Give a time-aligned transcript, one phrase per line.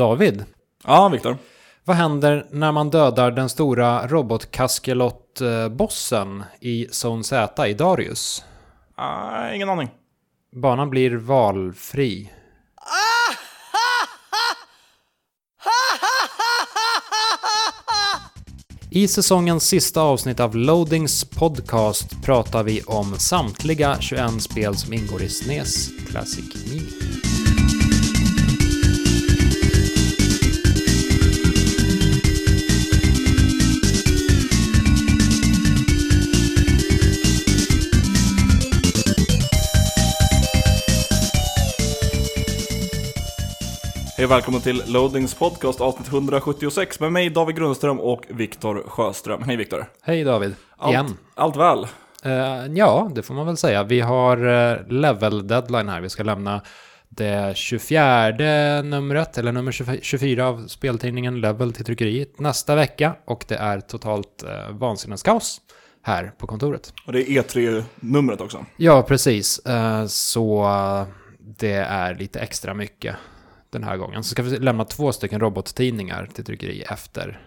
[0.00, 0.44] David,
[0.84, 1.36] Ja, Viktor.
[1.84, 8.44] vad händer när man dödar den stora robotkaskelot-bossen i Zone Z i Darius?
[8.94, 9.88] Ah, ingen aning.
[10.52, 12.30] Banan blir valfri.
[18.90, 25.22] I säsongens sista avsnitt av Loadings podcast pratar vi om samtliga 21 spel som ingår
[25.22, 27.19] i SNES Classic Mini.
[44.20, 49.42] Hej och välkommen till Loadings podcast avsnitt 176 med mig David Grundström och Viktor Sjöström.
[49.42, 49.86] Hej Viktor.
[50.02, 51.16] Hej David, Allt, igen.
[51.34, 51.86] allt väl?
[52.24, 53.84] Eh, ja, det får man väl säga.
[53.84, 56.00] Vi har eh, level deadline här.
[56.00, 56.62] Vi ska lämna
[57.08, 63.14] det 24 numret, eller nummer 24 av speltidningen Level till tryckeriet nästa vecka.
[63.24, 65.60] Och det är totalt eh, vansinneskaos
[66.02, 66.92] här på kontoret.
[67.06, 68.66] Och det är E3-numret också.
[68.76, 69.58] Ja, precis.
[69.58, 70.68] Eh, så
[71.38, 73.16] det är lite extra mycket
[73.70, 74.24] den här gången.
[74.24, 77.40] Så ska vi lämna två stycken robottidningar till tryckeri efter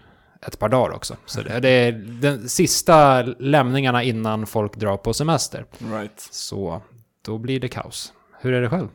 [0.48, 1.16] ett par dagar också.
[1.26, 5.66] Så det, det är de sista lämningarna innan folk drar på semester.
[5.78, 6.20] Right.
[6.32, 6.82] Så
[7.22, 8.14] då blir det kaos.
[8.40, 8.88] Hur är det själv?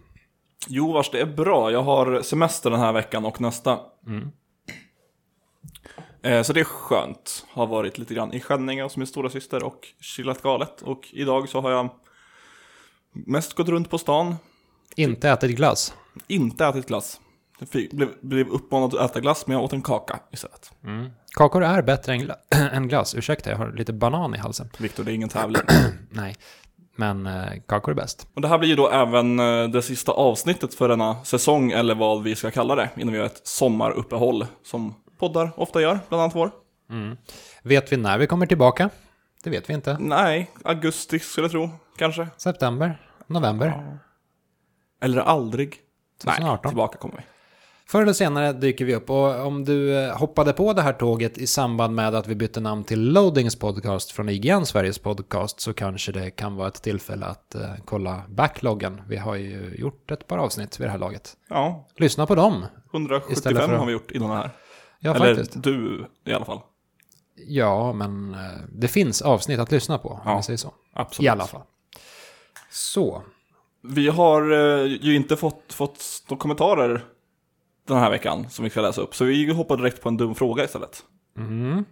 [0.69, 1.71] Jo, vars det är bra.
[1.71, 3.81] Jag har semester den här veckan och nästa.
[4.07, 4.31] Mm.
[6.23, 7.47] Eh, så det är skönt.
[7.51, 10.83] Har varit lite grann i Skänninge hos min stora syster och chillat galet.
[10.83, 11.91] Och idag så har jag
[13.13, 14.37] mest gått runt på stan.
[14.97, 15.95] Inte ätit glass.
[16.27, 17.21] Inte ätit glass.
[17.59, 20.73] Jag fick, blev, blev uppmanad att äta glass men jag åt en kaka istället.
[21.37, 22.37] Kakor är bättre än, gla-
[22.73, 23.15] än glass.
[23.15, 24.71] Ursäkta, jag har lite banan i halsen.
[24.79, 25.63] Viktor, det är ingen tävling.
[26.11, 26.37] Nej,
[26.97, 28.27] men eh, kakor är bäst.
[28.35, 31.95] Och det här blir ju då även eh, det sista avsnittet för denna säsong, eller
[31.95, 36.23] vad vi ska kalla det, innan vi gör ett sommaruppehåll, som poddar ofta gör, bland
[36.23, 36.51] annat vår.
[37.63, 38.91] Vet vi när vi kommer tillbaka?
[39.45, 39.97] Det vet vi inte.
[40.01, 42.29] Nej, augusti skulle jag tro, kanske.
[42.37, 43.01] September?
[43.27, 43.99] November?
[45.03, 45.77] Eller aldrig.
[46.27, 46.71] Nej, 2018.
[46.71, 47.23] tillbaka kommer vi.
[47.87, 51.39] Förr eller senare dyker vi upp och om du eh, hoppade på det här tåget
[51.39, 55.73] i samband med att vi bytte namn till Loadings podcast från IGN Sveriges podcast så
[55.73, 59.01] kanske det kan vara ett tillfälle att eh, kolla backloggen.
[59.09, 61.37] Vi har ju gjort ett par avsnitt vid det här laget.
[61.49, 62.67] Ja, Lyssna på dem.
[62.93, 64.51] 175 Istället för har vi gjort innan det här.
[65.01, 65.63] Ja, Eller faktiskt.
[65.63, 66.61] du i alla fall.
[67.47, 68.41] Ja, men eh,
[68.73, 70.75] det finns avsnitt att lyssna på, om Ja, säger så.
[70.95, 71.27] Absolut.
[71.27, 71.63] I alla fall.
[72.71, 73.23] Så.
[73.89, 77.05] Vi har eh, ju inte fått, fått några kommentarer
[77.87, 80.35] den här veckan som vi ska läsa upp, så vi hoppar direkt på en dum
[80.35, 81.05] fråga istället.
[81.37, 81.85] Mm.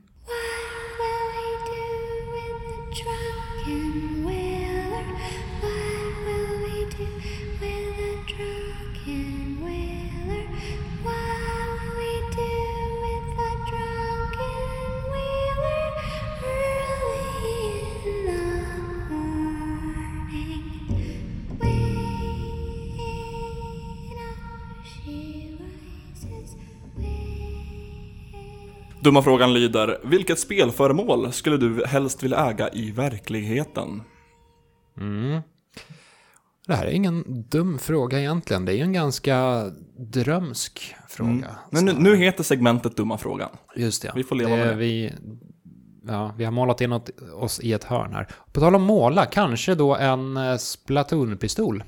[29.07, 34.03] Dumma frågan lyder, vilket spelföremål skulle du helst vilja äga i verkligheten?
[35.01, 35.41] Mm.
[36.67, 38.65] Det här är ingen dum fråga egentligen.
[38.65, 39.65] Det är ju en ganska
[39.99, 41.57] drömsk fråga.
[41.71, 43.51] Men nu, nu heter segmentet Dumma frågan.
[43.77, 44.13] Just det.
[44.15, 44.75] Vi får leva det, med det.
[44.75, 45.13] Vi,
[46.09, 47.01] ja, vi har målat in
[47.35, 48.29] oss i ett hörn här.
[48.53, 51.83] På tal om måla, kanske då en eh, Splatoon-pistol.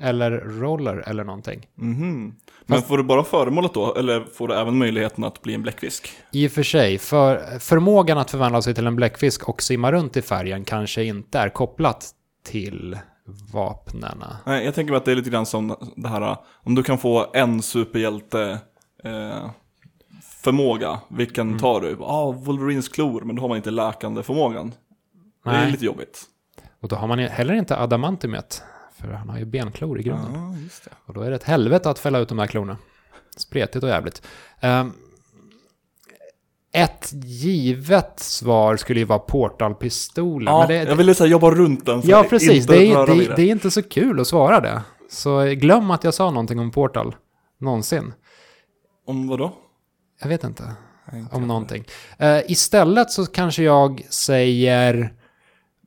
[0.00, 1.66] Eller roller eller någonting.
[1.74, 2.34] Mhm.
[2.66, 6.12] Men får du bara föremålet då, eller får du även möjligheten att bli en bläckfisk?
[6.32, 10.16] I och för sig, för förmågan att förvandla sig till en bläckfisk och simma runt
[10.16, 12.10] i färgen kanske inte är kopplat
[12.44, 12.98] till
[13.52, 14.36] vapnena.
[14.46, 16.98] Nej, jag tänker mig att det är lite grann som det här, om du kan
[16.98, 18.58] få en superhjälte
[19.04, 19.50] eh,
[20.42, 21.58] förmåga, vilken Mm.
[21.58, 21.88] tar du?
[21.90, 24.72] Ja, ah, Wolverines klor, men då har man inte läkande förmågan.
[25.44, 25.70] Det är Nej.
[25.72, 26.22] lite jobbigt.
[26.82, 28.62] Och då har man heller inte adamantiumet.
[29.00, 30.32] För han har ju benklor i grunden.
[30.34, 30.90] Ja, just det.
[31.06, 32.76] Och då är det ett helvete att fälla ut de här klorna.
[33.36, 34.22] Spretigt och jävligt.
[34.60, 34.92] Ehm,
[36.72, 40.54] ett givet svar skulle ju vara portalpistolen.
[40.54, 42.66] Ja, det, jag ville säga jobba runt den ja, precis.
[42.66, 44.82] Det är, det, det är inte så kul att svara det.
[45.10, 47.16] Så glöm att jag sa någonting om Portal.
[47.58, 48.12] Någonsin.
[49.06, 49.52] Om vad då?
[50.22, 50.74] Jag vet inte.
[51.30, 51.84] Om någonting.
[52.18, 55.12] Eh, istället så kanske jag säger,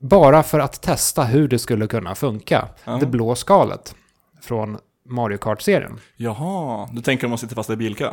[0.09, 2.97] bara för att testa hur det skulle kunna funka, Ja.
[2.97, 3.95] det blå skalet
[4.41, 4.77] från
[5.09, 5.99] Mario Kart-serien.
[6.15, 8.09] Jaha, du tänker om man sitter fast i bilkö?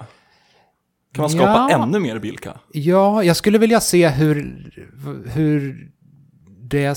[1.14, 1.82] Kan man skapa Ja.
[1.82, 2.52] ännu mer bilkö?
[2.72, 4.34] Ja, jag skulle vilja se hur,
[5.26, 5.90] hur,
[6.60, 6.96] det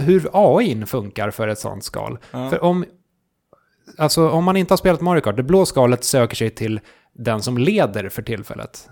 [0.00, 2.18] hur AI funkar för ett sånt skal.
[2.30, 2.50] Ja.
[2.50, 2.84] För om,
[3.98, 6.80] alltså, om man inte har spelat Mario Kart, det blå skalet söker sig till
[7.14, 8.88] den som leder för tillfället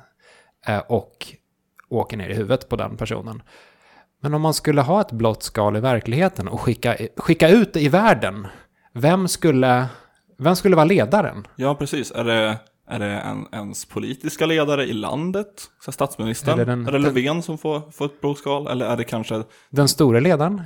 [0.66, 1.26] eh, och
[1.88, 3.42] åker ner i huvudet på den personen.
[4.20, 7.80] Men om man skulle ha ett blått skal i verkligheten och skicka, skicka ut det
[7.80, 8.46] i världen,
[8.94, 9.86] vem skulle,
[10.38, 11.46] vem skulle vara ledaren?
[11.56, 12.10] Ja, precis.
[12.10, 15.70] Är det, är det en, ens politiska ledare i landet?
[15.84, 16.54] Så statsministern?
[16.54, 18.66] Är det den- är det Löfven som får, får ett blodskal?
[18.66, 20.62] Eller är det kanske Den store ledaren?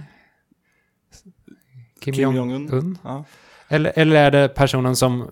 [2.00, 2.68] Kim, Kim Jong-Un?
[2.70, 2.98] Jong-Un?
[3.04, 3.24] Ja.
[3.68, 5.30] Eller, eller är det personen som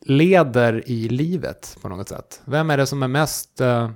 [0.00, 2.42] leder i livet på något sätt?
[2.44, 3.90] Vem är det som är mest eh,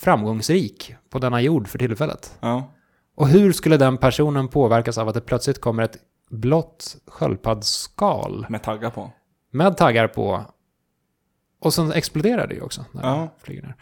[0.00, 2.38] framgångsrik på denna jord för tillfället?
[2.40, 2.70] ja.
[3.14, 5.96] Och hur skulle den personen påverkas av att det plötsligt kommer ett
[6.30, 9.10] blått sköldpaddsskal Med taggar på.
[9.50, 10.44] med taggar på?
[11.60, 13.16] Och sen exploderar det ju också när Ja.
[13.38, 13.76] det flyger ner.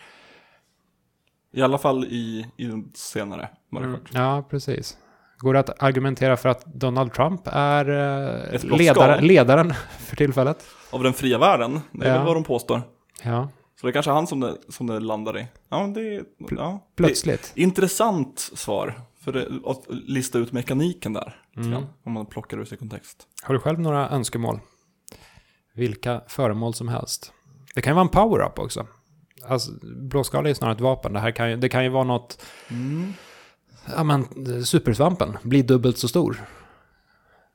[1.53, 4.11] I alla fall i, i senare Mario Mm, Kart.
[4.15, 4.99] ja, precis.
[5.39, 7.89] Går det att argumentera för att Donald Trump är
[8.55, 10.65] eh, ledare, ledaren för tillfället?
[10.91, 12.17] Av den fria världen, det är Ja.
[12.17, 12.83] väl vad de påstår.
[13.23, 13.49] Ja,
[13.81, 15.47] Så det är kanske han som det, som det landar i.
[15.69, 16.87] Ja, men det, ja.
[16.97, 17.53] plötsligt.
[17.55, 19.01] Det, intressant svar.
[19.21, 21.43] För det, att lista ut mekaniken där.
[21.57, 21.85] Mm.
[22.05, 23.27] Om man plockar ur sig kontext.
[23.43, 24.61] Har du själv några önskemål?
[25.75, 27.33] Vilka föremål som helst.
[27.75, 28.87] Det kan ju vara en power-up också.
[29.49, 31.13] Alltså, blåskal är snarare ett vapen.
[31.13, 32.45] Det, här kan ju, det kan ju vara något...
[32.71, 33.13] Mm.
[33.97, 34.25] Ja, men
[34.65, 36.45] supersvampen blir dubbelt så stor.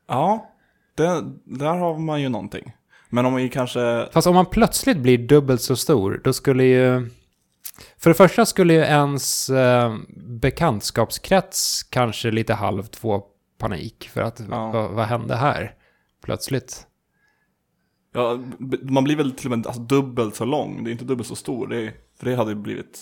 [0.07, 0.51] Ja,
[0.95, 2.73] det, där har man ju någonting.
[3.13, 4.09] Men om vi kanske...
[4.11, 7.09] Fast om man plötsligt blir dubbelt så stor, då skulle ju...
[7.97, 13.25] För det första skulle ju ens eh, bekantskapskrets kanske lite halvt få
[13.57, 14.09] panik.
[14.13, 14.71] För att, Ja.
[14.71, 15.75] vad, vad hände här?
[16.23, 16.87] Plötsligt.
[18.13, 18.39] Ja,
[18.81, 20.83] man blir väl till och med alltså, dubbelt så lång.
[20.83, 21.67] Det är inte dubbelt så stor.
[21.67, 22.99] Det är, för det hade ju blivit,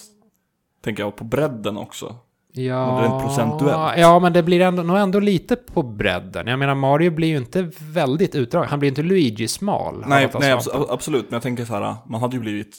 [0.84, 2.16] tänker jag, på bredden också.
[2.53, 3.98] Ja, rent procentuellt.
[4.00, 6.48] ja, men det blir ändå, nog ändå lite på bredden.
[6.48, 8.69] Jag menar, Mario blir ju inte väldigt utdragen.
[8.69, 10.03] Han blir inte Luigi-smal.
[10.07, 11.24] Nej, nej abs- absolut.
[11.30, 12.77] Men jag tänker så här, man hade ju blivit,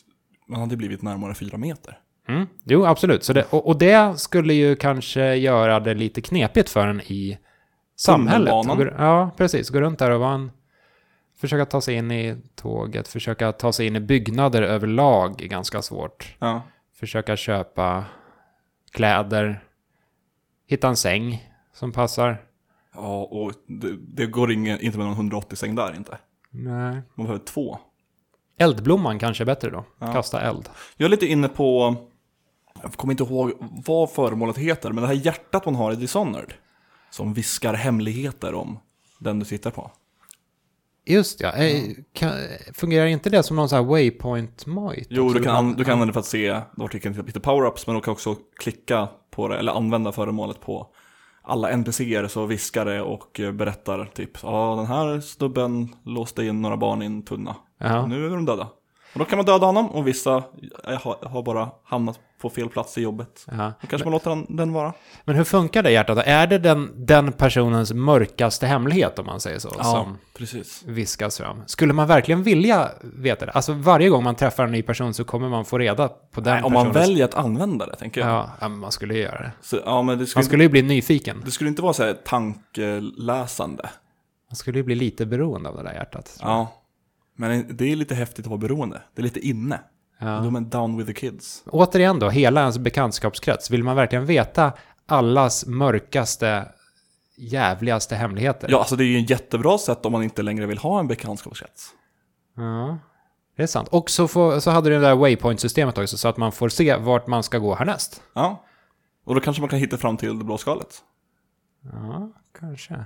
[0.49, 1.99] man hade blivit närmare fyra meter.
[2.29, 2.47] Mm.
[2.65, 3.25] Jo, absolut.
[3.25, 7.39] Så det, och, och det skulle ju kanske göra det lite knepigt för en i
[7.97, 8.51] samhället.
[8.51, 9.71] Gå- Ja, precis.
[9.71, 10.51] Gå runt där och vara en...
[11.41, 15.83] Försöka ta sig in i tåget, försöka ta sig in i byggnader överlag är ganska
[15.83, 16.37] svårt.
[16.39, 16.63] Ja.
[17.01, 18.05] Försöka köpa
[18.93, 19.65] kläder,
[20.67, 22.45] hitta en säng som passar.
[22.95, 26.19] Ja, och det, det går ingen, inte med någon 180-säng där inte.
[26.51, 27.03] Nej.
[27.15, 27.79] Man behöver två.
[28.59, 29.85] Eldblomman kanske är bättre då.
[29.99, 30.13] Ja.
[30.13, 30.69] Kasta eld.
[30.97, 31.97] Jag är lite inne på,
[32.83, 33.53] jag kommer inte ihåg
[33.87, 36.55] vad föremålet heter, men det här hjärtat man har i Dishonored.
[37.11, 38.79] Som viskar hemligheter om
[39.19, 39.91] den du tittar på.
[41.07, 41.53] Just ja.
[41.53, 41.83] Eh,
[42.13, 42.33] Kan,
[42.75, 45.07] fungerar inte det som någon sån här waypoint mojt?
[45.11, 46.61] Jo, du kan, an- du kan använda det för att se
[47.03, 50.87] kan hitta power-ups, men du kan också klicka på det, eller använda föremålet på
[51.43, 56.63] alla NPCer så viskar det och eh, berättar typ, ja den här snubben låste in
[56.63, 57.57] några barn i en tunna.
[57.79, 58.07] Ja.
[58.07, 58.69] Nu är de döda.
[59.13, 60.43] Och då kan man döda honom och vissa
[60.89, 63.47] eh, har, bara hamnat på fel plats i jobbet.
[63.51, 63.73] Ja.
[63.81, 64.93] Då kanske man låter den, vara.
[65.25, 66.19] Men hur funkar det hjärtat?
[66.27, 69.71] Är det den, den personens mörkaste hemlighet om man säger så?
[69.71, 70.83] Som precis.
[70.87, 71.63] viskas fram?
[71.67, 73.53] Skulle man verkligen vilja veta det?
[73.53, 76.55] Alltså varje gång man träffar en ny person så kommer man få reda på den
[76.55, 78.31] Nej, om man väljer att använda det, tänker jag.
[78.31, 79.53] Ja, ja, man skulle ju göra det.
[79.63, 81.43] Så, ja, men det skulle, Man skulle ju bli nyfiken.
[81.45, 83.91] det skulle inte vara så här tankeläsande.
[84.49, 86.39] Man skulle ju bli lite beroende av det där hjärtat.
[86.41, 86.73] Ja.
[87.43, 89.03] Men det är lite häftigt att vara beroende.
[89.15, 89.81] Det är lite inne.
[90.19, 90.27] Ja.
[90.27, 91.63] De är down with the kids.
[91.67, 93.71] Återigen då, hela ens bekantskapskrets.
[93.71, 94.73] Vill man verkligen veta
[95.07, 96.69] allas mörkaste,
[97.37, 98.69] jävligaste hemligheter?
[98.71, 101.09] Ja, alltså det är ju en jättebra sätt om man inte längre vill ha en
[101.09, 101.91] bekantskapskrets.
[102.57, 102.99] Ja,
[103.57, 103.89] det är sant.
[103.89, 106.97] Och så, får, så hade du det där waypoint-systemet också, så att man får se
[106.97, 108.23] vart man ska gå härnäst.
[108.35, 108.65] Ja.
[109.25, 111.03] Och då kanske man kan hitta fram till det blå skalet.
[111.93, 113.05] Ja, kanske.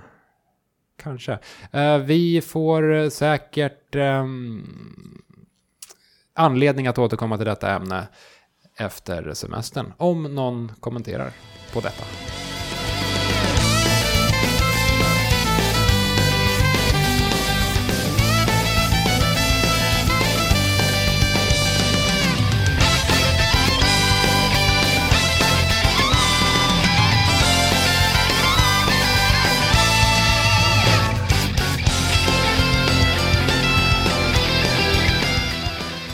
[0.97, 1.39] Kanske.
[1.71, 5.21] Eh, vi får eh, säkert ehm,
[6.33, 8.07] anledning att återkomma till detta ämne
[8.77, 11.31] efter semestern, om någon kommenterar
[11.73, 12.03] på detta.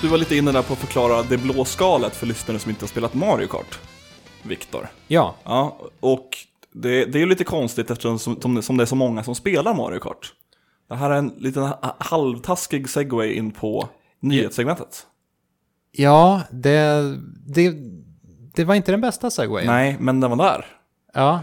[0.04, 2.84] Du var lite inne där på att förklara det blå skalet för lyssnare som inte
[2.84, 3.80] har spelat Mario Kart.
[4.44, 4.88] Viktor.
[5.08, 6.30] Ja, Ja, och
[6.74, 9.74] det, det är ju lite konstigt eftersom som, som, det är så många som spelar
[9.74, 10.34] Mario Kart.
[10.90, 15.06] Det här är en liten ha- halvtaskig segway in på nyhetssegmentet.
[15.92, 17.02] ja det,
[17.48, 17.74] det,
[18.56, 19.68] det var inte den bästa segwayen.
[19.68, 20.66] Nej, men den var där.
[21.14, 21.40] Ja,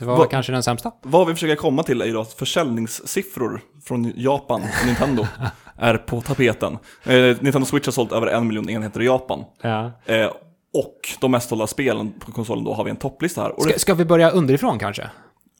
[0.00, 0.92] Det var Vad- kanske den sämsta.
[1.02, 5.26] Vad vi försöker komma till är ju då att försäljningssiffror från Japan, och Nintendo,
[5.76, 6.78] är på tapeten.
[7.04, 9.44] Eh, Nintendo Switch har sålt över en miljon enheter i Japan.
[9.62, 9.92] Ja.
[10.04, 10.26] Eh,
[10.74, 13.52] och de mest sålda spelen på konsolen, då har vi en topplista här.
[13.58, 15.10] Ska, det, ska vi börja underifrån kanske?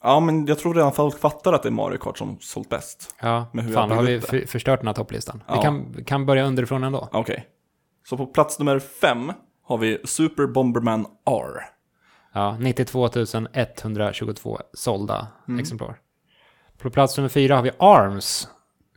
[0.02, 3.14] ja, men jag tror redan folk fattar att det är Mario Kart som sålt bäst.
[3.22, 5.42] Ja, Men hur fan har vi för, förstört den här topplistan.
[5.48, 5.62] Vi Ja.
[5.62, 7.08] kan, kan börja underifrån ändå.
[7.12, 7.46] Okej.
[8.08, 9.32] Så på plats nummer fem
[9.66, 11.64] har vi Super Bomberman R.
[12.32, 13.08] Ja, 92
[13.54, 15.28] 122 sålda
[15.60, 15.98] exemplar.
[16.78, 18.48] På plats nummer fyra har vi ARMS,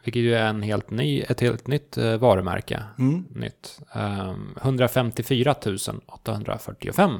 [0.03, 2.83] vilket ju är en helt ny, ett helt nytt eh, varumärke.
[3.35, 3.79] Nytt.
[3.93, 5.55] Ehm, 154
[6.07, 7.19] 845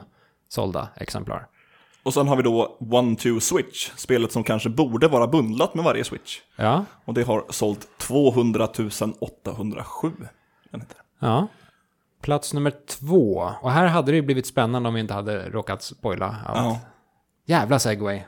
[0.49, 1.47] sålda exemplar.
[2.03, 5.83] Och sen har vi då One Two Switch, spelet som kanske borde vara bundlat med
[5.85, 6.39] varje Switch.
[6.55, 8.67] Ja, Och det har sålt 200
[9.19, 10.11] 807
[10.71, 10.97] enheter.
[11.19, 11.47] ja.
[12.23, 13.51] Plats nummer två.
[13.61, 16.57] Och här hade det ju blivit spännande om vi inte hade råkat spoila allt.
[16.57, 16.79] Ja.
[17.45, 18.21] Jävla segway.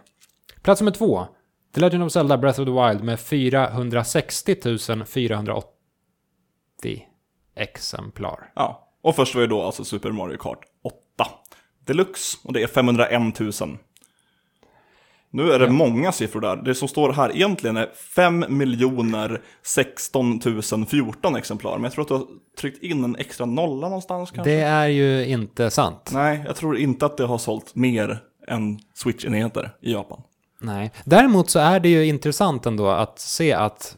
[0.62, 1.28] Plats nummer två.
[1.74, 4.56] The Legend of Zelda Breath of the Wild med 460
[5.06, 7.06] 480
[7.56, 8.52] exemplar.
[8.56, 8.82] ja.
[9.02, 10.96] Och först var ju då alltså Super Mario Kart 8
[11.86, 12.38] Deluxe.
[12.44, 13.52] Och det är 501 000.
[15.36, 16.56] Nu är det många siffror där.
[16.56, 20.42] Det som står här egentligen är 5 miljoner 16
[20.88, 21.74] 014 exemplar.
[21.74, 22.26] Men jag tror att du har
[22.60, 24.52] tryckt in en extra nolla någonstans kanske?
[24.52, 26.10] Det är ju inte sant.
[26.14, 30.22] Nej, jag tror inte att det har sålt mer än Switch-enheter i Japan.
[30.62, 30.92] Nej.
[31.04, 33.98] Däremot så är det ju intressant ändå att se att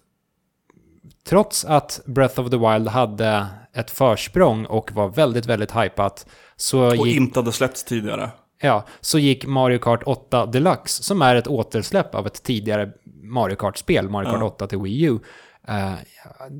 [1.29, 6.88] trots att Breath of the Wild hade ett försprång och var väldigt, väldigt hypat så
[6.88, 8.29] Och gick, inte hade släppts tidigare.
[8.62, 12.92] Ja, så gick Mario Kart 8 Deluxe, som är ett återsläpp av ett tidigare
[13.24, 14.46] Mario Kart-spel, Mario Kart Ja.
[14.48, 15.20] 8 till Wii U,
[15.68, 15.94] eh,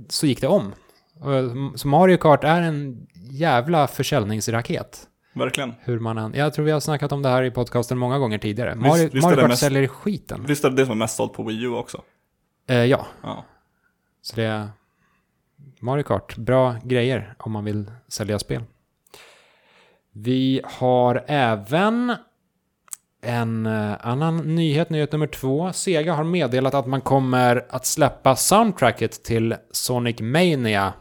[0.10, 0.74] så gick det om.
[1.20, 5.08] Och- Så Mario Kart är en jävla försäljningsraket.
[5.34, 5.74] Verkligen.
[5.82, 8.38] Hur man än, jag tror vi har snackat om det här i podcasten många gånger
[8.38, 8.76] tidigare.
[8.76, 10.46] Mario, visst Mario Kart mest- säljer skiten.
[10.48, 12.02] Visst är det det som är mest sålt på Wii U också?
[12.70, 13.46] Eh, ja, Ja.
[14.22, 14.70] så det är
[15.80, 16.38] Mario Kart.
[16.38, 18.64] Bra grejer om man vill sälja spel.
[20.20, 22.16] Vi har även
[23.22, 25.74] en eh, annan nyhet, nyhet nummer två.
[25.74, 30.94] Sega har meddelat att man kommer att släppa soundtracket till Sonic Mania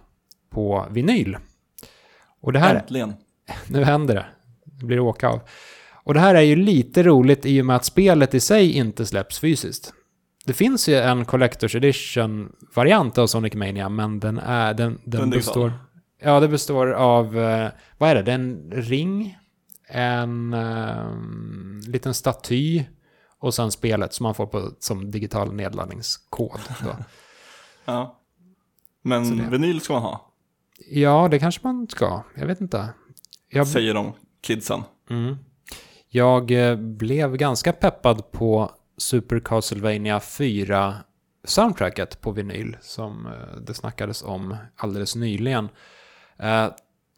[0.50, 1.37] på vinyl.
[2.40, 3.14] Och det här, Äntligen.
[3.66, 4.26] nu händer det.
[4.64, 5.40] Det blir åka av.
[5.92, 9.06] Och det här är ju lite roligt i och med att spelet i sig inte
[9.06, 9.92] släpps fysiskt.
[10.44, 15.30] Det finns ju en Collector's Edition-variant av Sonic Mania, men den, är, den, den, Den
[15.30, 15.73] digital.
[16.18, 17.38] Ja, det består av...
[17.38, 17.68] eh,
[17.99, 18.23] Vad är det?
[18.23, 19.38] Det är en ring,
[19.88, 21.11] en eh,
[21.88, 22.85] liten staty
[23.38, 26.61] och sen spelet som man får på, som digital nedladdningskod.
[27.88, 28.20] Ja.
[29.02, 30.32] Men vinyl ska man ha,
[30.90, 32.23] ja, det kanske man ska.
[32.35, 32.88] Jag vet inte.
[33.49, 34.82] Jag, säger de kidsen.
[35.11, 35.37] Mm.
[36.08, 40.94] Jag eh, blev ganska peppad på Super Castlevania 4
[41.44, 43.28] soundtracket på vinyl som
[43.66, 45.68] det snackades om alldeles nyligen.
[46.38, 46.66] Eh,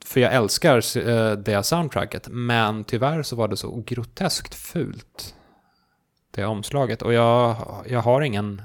[0.04, 5.34] För jag älskar eh, det soundtracket, men tyvärr så var det så groteskt fult.
[6.30, 7.02] Det omslaget.
[7.02, 7.56] Och jag,
[7.88, 8.62] jag har ingen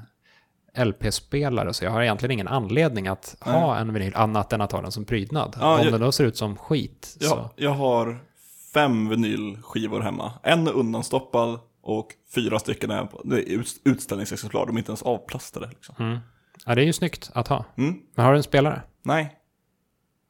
[0.78, 4.82] LP-spelare, så jag har egentligen ingen anledning att ha en vinyl annat än att ha
[4.82, 5.56] den som prydnad.
[5.60, 7.16] Ja, Om jag- den då ser ut som skit.
[7.20, 7.24] Så.
[7.26, 8.18] Ja, jag har
[8.74, 10.32] fem vinylskivor hemma.
[10.42, 13.08] En undanstoppad och fyra stycken är,
[13.84, 14.66] utställningsexemplar.
[14.66, 15.68] De är inte ens avplastade.
[15.68, 15.94] Liksom.
[15.98, 16.18] Mm.
[16.66, 17.64] Ja, det är ju snyggt att ha.
[17.78, 17.96] Mm.
[18.14, 18.82] Men har du en spelare?
[19.02, 19.32] Nej,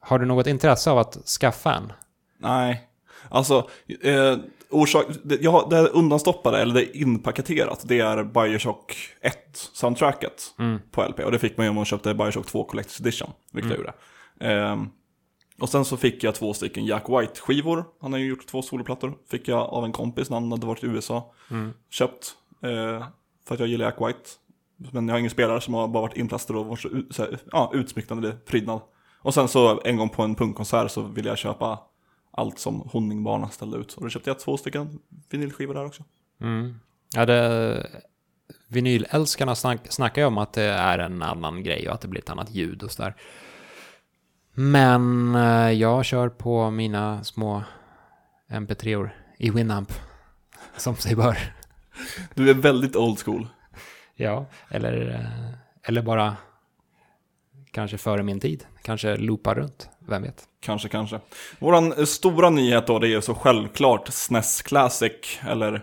[0.05, 1.93] Har du något intresse av att skaffa en?
[2.37, 2.89] nej.
[3.29, 3.69] Alltså,
[4.01, 4.37] eh,
[4.69, 10.79] orsak, det, jag, det undanstoppade, eller det är inpaketerat, det är Bioshock 1-soundtracket Mm.
[10.91, 11.19] på LP.
[11.19, 13.93] Och det fick man ju om man köpte Bioshock 2 Collector's Edition, vilket jag gjorde.
[14.39, 14.89] Ehm,
[15.61, 17.85] och sen så fick jag två stycken Jack White-skivor.
[18.01, 19.13] Han har ju gjort två soloplattor.
[19.31, 21.33] Fick jag av en kompis när han hade varit i USA.
[21.89, 22.33] Köpt.
[22.63, 23.05] Eh,
[23.47, 24.29] för att jag gillar Jack White.
[24.91, 27.39] Men jag har ingen spelare som har bara varit inplastad och varit så, så här,
[27.51, 28.81] ja, utsmycknande prydnad.
[29.25, 31.79] Och sen så en gång på en punkkonsert så ville jag köpa
[32.31, 33.93] allt som Honingbarna ställde ut.
[33.93, 36.03] Och då köpte jag två stycken vinylskivor där också.
[36.41, 36.79] Mm.
[37.13, 37.87] Ja, det...
[38.67, 42.21] Vinylälskarna snack, snackar ju om att det är en annan grej och att det blir
[42.21, 43.15] ett annat ljud och sådär.
[44.53, 47.63] Men eh, jag kör på mina små
[48.49, 49.91] MP3-or i Winamp.
[50.77, 51.37] Som sig bör.
[52.33, 53.47] Du är väldigt old school.
[54.15, 55.53] Ja, eller, eh,
[55.83, 56.37] eller bara
[57.75, 58.65] kanske före min tid.
[58.81, 60.43] Kanske loopar runt, vem vet.
[60.59, 61.19] Kanske, kanske.
[61.59, 65.11] Våran eh, stora nyhet då, det är så självklart SNES Classic,
[65.49, 65.81] eller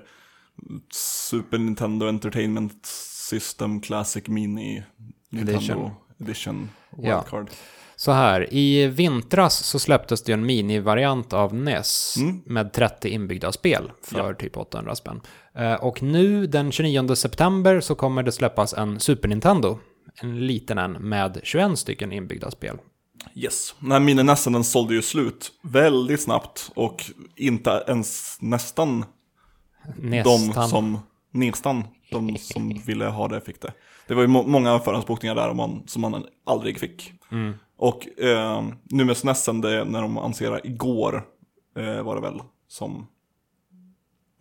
[0.93, 2.87] Super Nintendo Entertainment
[3.31, 4.83] System Classic Mini
[5.31, 5.91] Nintendo Edition.
[6.21, 7.17] Edition, Ja.
[7.21, 7.51] Wildcard.
[7.97, 12.41] Så här, i vintras så släpptes det en minivariant av NES Mm.
[12.47, 14.35] med 30 inbyggda spel för Ja.
[14.35, 15.21] typ 800 spänn.
[15.55, 19.79] Eh, Och nu den 29 september så kommer det släppas en Super Nintendo,
[20.15, 22.79] en liten en med 21 stycken inbyggda spel.
[23.35, 23.75] Yes.
[23.81, 27.03] Den här mininessen den sålde ju slut väldigt snabbt och
[27.37, 29.05] inte ens nästan,
[29.97, 30.49] Nästan.
[30.55, 30.99] de som,
[31.31, 33.73] nästan de som ville ha det fick det.
[34.09, 37.13] Det var ju må- många förhandsbokningar där man, som man aldrig fick.
[37.33, 37.55] Mm.
[37.77, 41.25] Och eh, nu med SNESen, det, när de annonserade igår,
[41.77, 43.07] eh, var det väl som,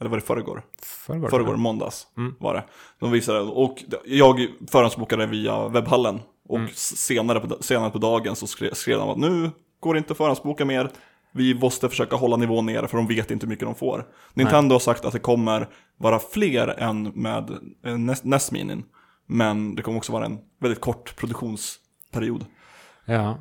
[0.01, 0.63] eller var det förrgår?
[0.83, 2.35] Förrgår, Förrgår, måndags Mm.
[2.39, 2.63] var det.
[2.99, 6.19] De visade, och jag förhandsbokade via webbhallen.
[6.49, 6.69] Och Mm.
[6.75, 10.17] senare, på, senare på dagen så skrev, skrev de att nu går det inte att
[10.17, 10.89] förhandsboka mer.
[11.33, 14.07] Vi måste försöka hålla nivån nere för de vet inte hur mycket de får.
[14.33, 17.49] Nintendo har sagt att det kommer vara fler än med
[17.85, 18.83] eh, NES NES Minin.
[19.27, 22.45] Men det kommer också vara en väldigt kort produktionsperiod.
[23.05, 23.37] Ja.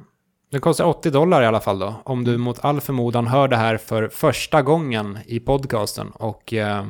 [0.51, 1.95] Det kostar 80 dollar i alla fall då.
[2.05, 6.85] Om du mot all förmodan hör det här för första gången i podcasten och eh,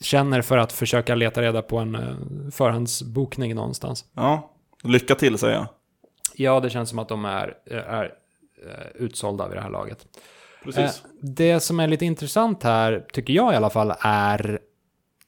[0.00, 4.04] känner för att försöka leta reda på en eh, förhandsbokning någonstans.
[4.12, 4.50] Ja,
[4.82, 5.66] lycka till säger jag.
[6.34, 8.04] Ja, det känns som att de är, är
[8.66, 10.06] eh, utsålda vid det här laget.
[10.64, 10.80] Precis.
[10.82, 14.58] Eh, det som är lite intressant här, tycker jag i alla fall, är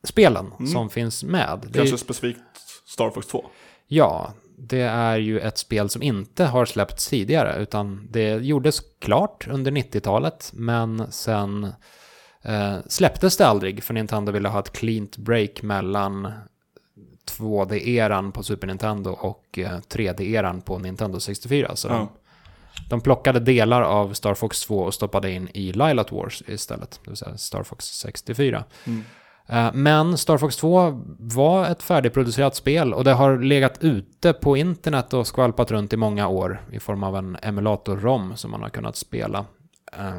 [0.04, 1.58] spelen som finns med.
[1.62, 2.40] Det är, Kanske specifikt
[2.86, 3.44] Star Fox 2.
[3.86, 9.48] ja, det är ju ett spel som inte har släppts tidigare, utan det gjordes klart
[9.50, 11.72] under 90-talet, men sen
[12.42, 16.32] eh, släpptes det aldrig, för Nintendo ville ha ett cleant break mellan
[17.38, 21.76] 2D-eran på Super Nintendo och eh, 3D-eran på Nintendo 64.
[21.76, 22.08] Så de, Ja.
[22.90, 27.10] de plockade delar av Star Fox 2 och stoppade in i Lilat Wars istället, det
[27.10, 28.64] vill säga Star Fox 64.
[28.86, 29.04] Mm.
[29.50, 34.56] Eh, Men Star Fox 2 var ett färdigproducerat spel och det har legat ute på
[34.56, 38.68] internet och skvalpat runt i många år i form av en emulator-ROM som man har
[38.68, 39.44] kunnat spela.
[39.98, 40.12] Eh,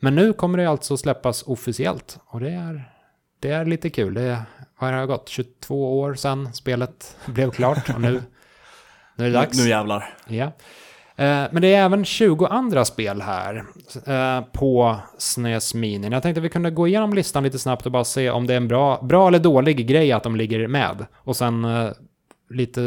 [0.00, 2.90] Men nu kommer det alltså släppas officiellt och det är,
[3.40, 4.14] det är lite kul.
[4.14, 4.42] Det
[4.76, 8.22] har gått 22 år sedan spelet blev klart och nu,
[9.16, 9.58] nu är det dags.
[9.58, 10.14] Nu, nu jävlar.
[10.28, 10.52] Ja.
[11.16, 13.64] Eh, Men det är även 20 andra spel här
[14.06, 16.08] eh, på SNES Mini.
[16.08, 18.52] Jag tänkte att vi kunde gå igenom listan lite snabbt och bara se om det
[18.52, 21.06] är en bra, bra eller dålig grej att de ligger med.
[21.14, 21.90] Och sen eh,
[22.50, 22.80] lite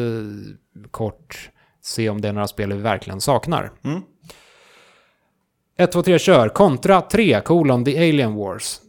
[0.92, 1.50] kort
[1.82, 3.72] se om det är några spel vi verkligen saknar.
[3.84, 4.02] Mm.
[5.78, 6.50] 1, 2, 3, kör.
[6.50, 8.80] Kontra 3, kolon, The Alien Wars.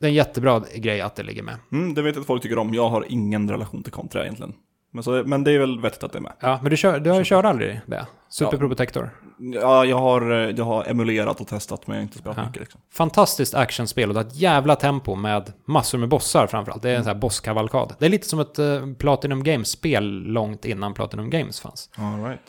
[0.00, 1.54] Det är en jättebra grej att det ligger med.
[1.72, 2.74] Mm, det vet jag att folk tycker om.
[2.74, 4.52] Jag har ingen relation till Contra egentligen.
[4.92, 6.32] Men, så, men det är väl vettigt att det är med.
[6.40, 8.06] Ja, men du, kör, du har ju kört aldrig det?
[8.32, 8.58] Super Ja.
[8.58, 9.10] Pro Protector.
[9.38, 12.46] Ja, jag har, eh, jag har emulerat och testat men jag har inte spelat Ja.
[12.46, 12.60] mycket.
[12.60, 12.80] Liksom.
[12.92, 16.82] Fantastiskt actionspel och det har ett jävla tempo med massor med bossar framförallt.
[16.82, 17.94] Det är en sån här bosskavalkad.
[17.98, 21.90] Det är lite som ett eh, Platinum Games-spel långt innan Platinum Games fanns.
[21.96, 22.40] All right.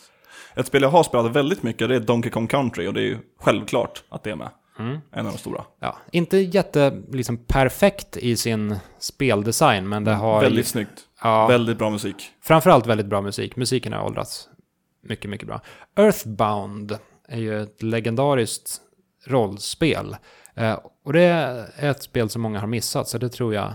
[0.56, 3.06] Ett spel jag har spelat väldigt mycket det är Donkey Kong Country och det är
[3.06, 4.50] ju självklart att det är med.
[4.80, 4.98] Mm.
[5.12, 5.64] En av de stora.
[5.80, 11.02] Ja, inte jätte liksom, perfekt i sin speldesign, men det har Väldigt snyggt.
[11.24, 12.16] ja, Väldigt bra musik.
[12.44, 13.56] framförallt väldigt bra musik.
[13.56, 14.50] Musiken har åldrats
[15.04, 15.62] mycket, mycket bra.
[15.96, 18.82] Earthbound är ju ett legendariskt
[19.26, 20.16] rollspel.
[20.56, 23.74] Eh, och det är ett spel som många har missat, så det tror jag,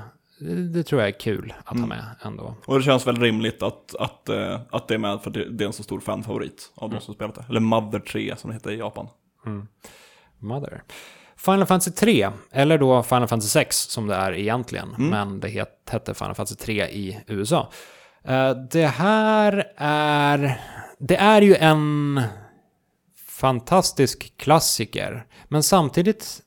[0.73, 1.89] det, tror jag är kul att ha Mm.
[1.89, 2.55] med ändå.
[2.67, 5.67] Och det känns väl rimligt att, att, eh, att det är med för det, är
[5.67, 7.45] en så stor fanfavorit av de som spelat det.
[7.49, 9.09] Eller Mother 3 som det heter i Japan.
[10.39, 10.83] Mother.
[11.37, 15.11] Final Fantasy 3, eller då Final Fantasy 6 som det är egentligen, Mm.
[15.11, 17.71] men det het, hette Final Fantasy 3 i USA.
[18.25, 20.61] Eh, det här är...
[20.99, 22.23] Det är ju en
[23.27, 26.43] fantastisk klassiker, men samtidigt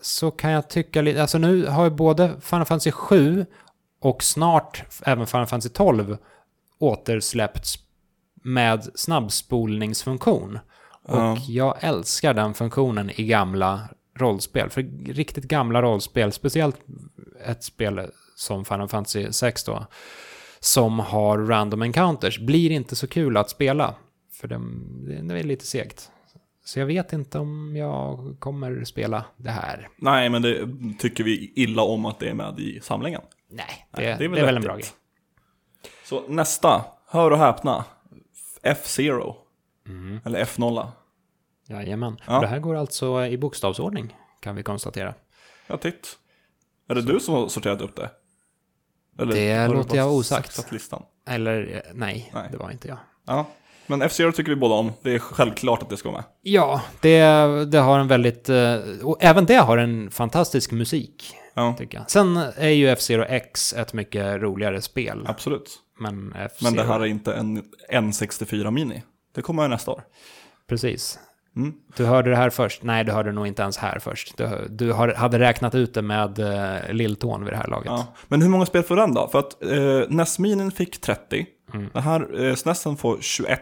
[0.00, 1.22] så kan jag tycka lite...
[1.22, 3.46] Alltså nu har ju både Final Fantasy 7
[4.00, 6.16] och snart även Final Fantasy 12
[6.78, 7.74] återsläppts
[8.44, 10.58] med snabbspolningsfunktion.
[11.04, 11.36] Och Ja.
[11.48, 14.70] jag älskar den funktionen i gamla rollspel.
[14.70, 16.76] För riktigt gamla rollspel, speciellt
[17.46, 19.86] ett spel som Final Fantasy 6 då,
[20.64, 23.94] som har random encounters, blir inte så kul att spela.
[24.32, 24.60] För det,
[25.28, 26.10] det är lite segt.
[26.64, 29.88] Så jag vet inte om jag kommer spela det här.
[29.96, 33.20] Nej, men det tycker vi illa om att det är med i samlingen.
[33.48, 34.64] Nej, det, Nej, det är väl, en vettigt.
[34.64, 34.86] bra grej.
[36.04, 37.84] Så nästa, hör och häpna.
[38.62, 39.36] F-Zero.
[39.88, 40.20] Mm.
[40.24, 40.88] Eller F-0.
[41.68, 42.16] Jajamän.
[42.26, 42.40] Ja.
[42.40, 45.14] Det här går alltså i bokstavsordning, kan vi konstatera.
[45.66, 46.18] Ja, titt.
[46.88, 48.10] Är det du som har sorterat upp det?
[49.18, 50.66] Eller Det låter jag osagt.
[51.28, 52.48] Eller eh, nej, Nej.
[52.52, 52.98] det var inte jag.
[53.26, 53.46] Ja,
[53.86, 54.92] men F-Zero tycker vi båda om.
[55.02, 56.24] Det är självklart att det ska vara med.
[56.42, 57.20] Ja, det,
[57.64, 58.48] det har en väldigt...
[58.48, 62.10] eh, Och även det har en fantastisk musik, Ja, tycker jag.
[62.10, 65.24] Sen är ju F-Zero X ett mycket roligare spel.
[65.26, 65.78] absolut.
[66.00, 66.34] Men.
[66.62, 69.02] Men det här är inte en N64 Mini.
[69.34, 70.02] Det kommer nästa år.
[70.68, 71.18] Precis.
[71.56, 71.72] Mm.
[71.96, 72.82] Du hörde det här först.
[72.82, 74.36] Nej, du hörde det nog inte ens här först.
[74.36, 77.86] Du, du har, hade räknat ut det med uh, lilltån vid det här laget.
[77.86, 78.06] Ja.
[78.28, 79.28] Men hur många spel får den då?
[79.28, 81.46] För att eh, NES Minin fick 30.
[81.92, 83.60] Den här eh, SNESen får 21.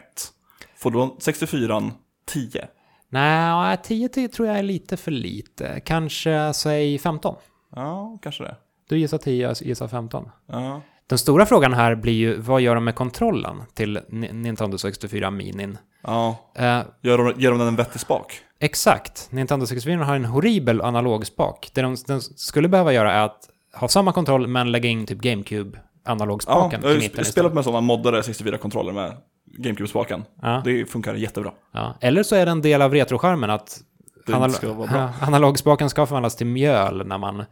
[0.77, 1.91] Får då 64
[2.27, 2.69] 10.
[3.09, 5.81] Nej, 10 till tror jag är lite för lite.
[5.85, 7.35] Kanske, säg 15.
[7.75, 8.57] Ja, kanske det.
[8.89, 10.29] Du gissar 10, jag gissar 15.
[10.47, 10.81] Ja.
[11.11, 15.31] Den stora frågan här blir ju, vad gör de med kontrollen till Ni- Nintendo 64
[15.31, 15.79] Minin?
[16.03, 16.37] ja.
[16.57, 18.41] Eh, Gör de, ger de den en vettig spak?
[18.61, 21.71] exakt, Nintendo 64 har en horribel analogspak.
[21.75, 25.19] Det de, de skulle behöva göra är att ha samma kontroll men lägga in typ
[25.19, 30.25] GameCube Ja, analogspaken jag har mitten spelat med sådana moddade 64-kontroller med GameCube-spaken.
[30.43, 31.53] Ja, Det funkar jättebra.
[31.73, 31.95] ja.
[32.01, 33.81] Eller så är det en del av retrocharmen att
[34.27, 37.45] anal- ja, analogspaken ska förvandlas till mjöl när man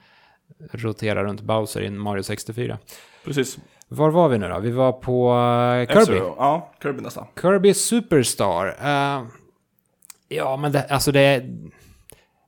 [0.72, 2.78] roterar runt Bowser i Mario 64.
[3.24, 3.58] Precis.
[3.88, 4.58] Var var vi nu då?
[4.58, 6.16] Vi var på eh, Kirby.
[6.16, 6.34] F-Zero.
[6.38, 7.26] Ja, Kirby nästa.
[7.42, 8.66] Kirby Superstar.
[8.66, 9.26] Eh,
[10.28, 11.44] ja, men det, alltså det...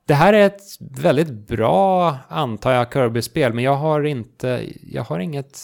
[0.05, 4.65] Det här är ett väldigt bra, antar jag, Kirby-spel, men jag har inte...
[4.81, 5.59] Jag har inget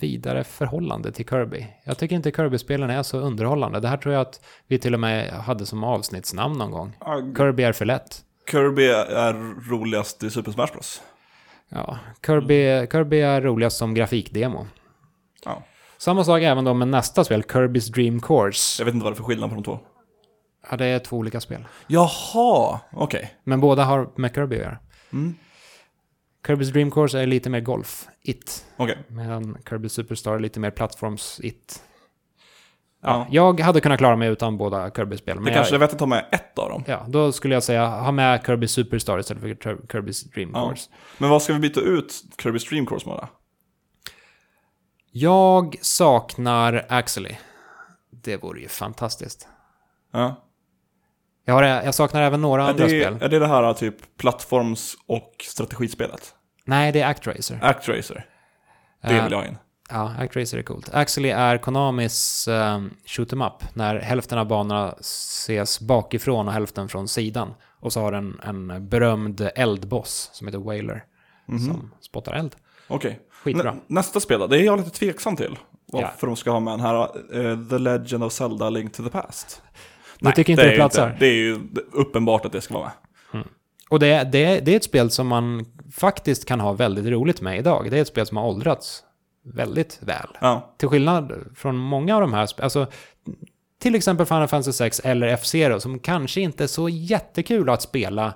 [0.00, 1.66] vidare förhållande till Kirby.
[1.84, 3.80] Jag tycker inte Kirby-spelen är så underhållande.
[3.80, 6.96] Det här tror jag att vi till och med hade som avsnittsnamn någon gång.
[7.00, 8.20] Ja, Kirby är för lätt.
[8.50, 9.32] Kirby är
[9.70, 11.02] roligast i Super Smash Bros.
[11.74, 14.66] Ja, Kirby, Kirby är roligast som grafikdemo.
[15.44, 15.62] Ja.
[15.98, 18.82] Samma sak även då med nästa spel, Kirby's Dream Course.
[18.82, 19.78] Jag vet inte vad det är för skillnad på de två.
[20.70, 21.64] Ja, det är två olika spel.
[21.86, 23.34] Jaha, okej.
[23.44, 24.78] Men båda har med Kirby att göra.
[25.12, 25.34] Mm.
[26.46, 28.64] Kirby's Dream Course är lite mer golf-it.
[28.76, 28.98] Okej.
[29.08, 31.82] Medan Kirby Superstar är lite mer plattforms-it.
[31.82, 31.91] Ja,
[33.04, 33.26] Ja.
[33.30, 35.36] jag hade kunnat klara mig utan båda Kirby-spel.
[35.36, 36.84] Det Men kanske är jag, vettigt att ta med ett av dem.
[36.86, 40.66] ja, då skulle jag säga ha med Kirby Superstar istället för Kir- Kirby's Dream Ja.
[40.68, 40.90] Course.
[41.18, 43.28] Men vad ska vi byta ut Kirby's Dream Course med då?
[45.12, 47.36] Jag saknar Axely.
[48.10, 49.48] Det vore ju fantastiskt.
[50.12, 50.44] Ja.
[51.44, 53.18] Jag, har, jag saknar även några Är, andra det, spel.
[53.22, 56.34] är det det här typ plattforms och strategispelet?
[56.64, 57.58] Nej, det är Actracer.
[57.62, 58.26] Actracer.
[59.02, 59.58] Det Eh, vill jag ha in.
[59.92, 60.88] Ja, Actracer är coolt.
[60.94, 66.88] Axely är Konamis um, shoot 'em up, när hälften av banorna ses bakifrån och hälften
[66.88, 67.54] från sidan.
[67.80, 71.04] Och så har den en berömd eldboss som heter Whaler,
[71.46, 72.56] som spottar eld.
[72.88, 73.20] Okej.
[73.44, 73.72] Skitbra.
[73.72, 74.46] Nä, nästa spel då?
[74.46, 75.58] Det är jag lite tveksam till.
[75.92, 76.26] Varför Ja.
[76.26, 79.62] de ska ha med den här eh, The Legend of Zelda Link to the Past.
[80.20, 81.16] Du tycker inte det ju platsar?
[81.20, 81.58] Det är ju
[81.92, 82.84] uppenbart att det ska vara
[83.32, 83.44] med.
[83.90, 87.58] Och det, det, det är ett spel som man faktiskt kan ha väldigt roligt med
[87.58, 87.90] idag.
[87.90, 89.02] Det är ett spel som har åldrats
[89.44, 90.28] väldigt väl.
[90.40, 90.74] Ja.
[90.76, 92.86] Till skillnad från många av de här, alltså
[93.78, 98.34] till exempel Final Fantasy 6 eller F-Zero som kanske inte är så jättekul att spela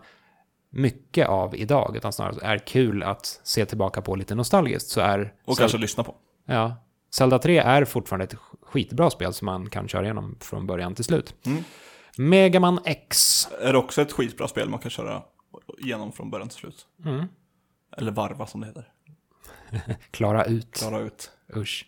[0.70, 5.32] mycket av idag, utan snarare är kul att se tillbaka på lite nostalgiskt, så är
[5.44, 6.14] Och kanske lyssna på.
[6.46, 6.76] ja,
[7.14, 11.04] Zelda 3 är fortfarande ett skitbra spel som man kan köra igenom från början till
[11.04, 11.34] slut.
[11.46, 11.64] Mm.
[12.18, 13.48] Mega Man X.
[13.60, 15.22] Är det också ett skitbra spel man kan köra
[15.78, 16.86] igenom från början till slut?
[17.04, 17.26] Mm.
[17.96, 18.88] Eller varva som det heter.
[20.10, 20.72] Klara ut.
[20.78, 21.30] Klara ut.
[21.56, 21.86] Usch.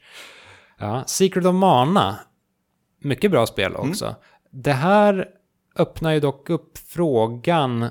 [0.78, 2.18] Ja, Secret of Mana.
[3.00, 4.16] Mycket bra spel också.
[4.50, 5.28] Det här
[5.76, 7.88] öppnar ju dock upp frågan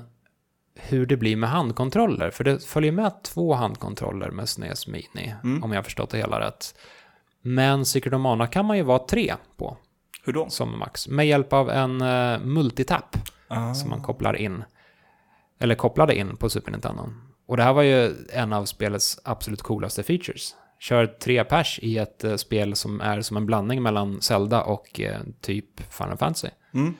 [0.74, 2.30] hur det blir med handkontroller.
[2.30, 6.40] För det följer med två handkontroller med SNES Mini, om jag har förstått det hela
[6.40, 6.74] rätt.
[7.42, 9.76] Men Secret of Mana kan man ju vara tre på,
[10.24, 10.48] Hur då?
[10.48, 11.08] som max.
[11.08, 13.16] Med hjälp av en uh, multitap
[13.50, 13.74] Ah.
[13.74, 14.64] som man kopplar in.
[15.58, 17.08] Eller kopplade in på Super Nintendo.
[17.48, 20.54] Och det här var ju en av spelets absolut coolaste features.
[20.78, 25.00] Kör tre pers i ett eh, spel som är som en blandning mellan Zelda och
[25.00, 26.48] eh, typ Final Fantasy.
[26.74, 26.94] Mm.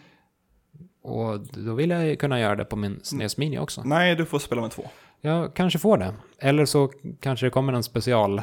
[1.02, 3.82] Och då vill jag ju kunna göra det på min SNES Mini också.
[3.84, 4.84] Nej, du får spela med två.
[5.20, 6.14] Jag kanske får det.
[6.38, 8.42] Eller så kanske det kommer en special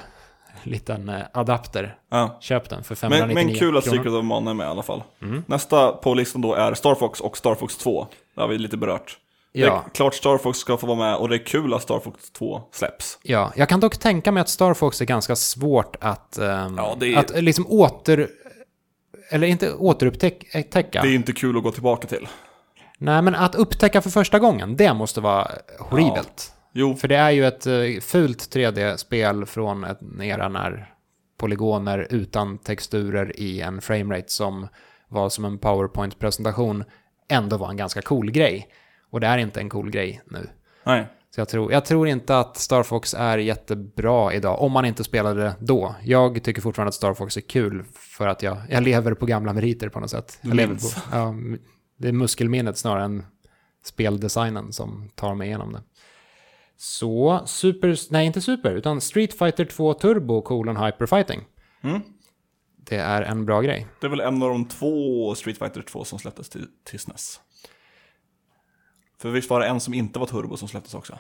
[0.64, 1.98] liten eh, adapter.
[2.10, 2.38] Ja.
[2.42, 3.98] Köp den för Men, 599 men kul att kronor.
[3.98, 5.04] Secret of Mana är med i alla fall.
[5.22, 5.44] Mm.
[5.48, 8.08] Nästa på listan då är Star Fox och Star Fox 2.
[8.36, 9.20] Det har vi lite berört.
[9.56, 9.84] Det Ja.
[9.86, 12.32] är klart Star Fox ska få vara med och det är kul att Star Fox
[12.32, 13.20] 2 släpps.
[13.24, 16.96] Ja, jag kan dock tänka mig att Star Fox är ganska svårt att, ehm, Ja,
[17.00, 18.28] det är- att liksom åter...
[19.32, 21.02] Eller inte återupptäcka.
[21.02, 22.28] Det är inte kul att gå tillbaka till.
[22.98, 26.52] Nej, men att upptäcka för första gången, det måste vara horribelt.
[26.74, 30.94] Jo, För det är ju ett eh, fult 3D-spel från en era när
[31.38, 34.68] polygoner utan texturer i en framerate som
[35.10, 36.84] var som en PowerPoint-presentation
[37.30, 38.68] ändå var en ganska cool grej.
[39.10, 40.50] Och det är inte en cool grej nu.
[40.84, 41.08] nej.
[41.36, 45.04] Så jag tror, jag tror inte att Star Fox är jättebra idag, om man inte
[45.04, 45.96] spelade det då.
[46.04, 49.54] Jag tycker fortfarande att Star Fox är kul för att jag, jag lever på gamla
[49.54, 50.40] meriter på något sätt.
[50.42, 51.36] Jag lever på, ja,
[51.98, 53.26] det är muskelminnet snarare än
[53.84, 55.82] speldesignen som tar mig igenom det.
[56.78, 61.42] Så, Super, nej inte Super, utan Street Fighter 2 Turbo colon Hyper Fighting.
[61.84, 62.02] Mm.
[62.78, 63.88] det är en bra grej.
[64.02, 67.40] Det är väl en av de två Street Fighter 2 som släpptes till, till SNES.
[69.26, 71.20] För visst var det en som inte var turbo som släpptes också?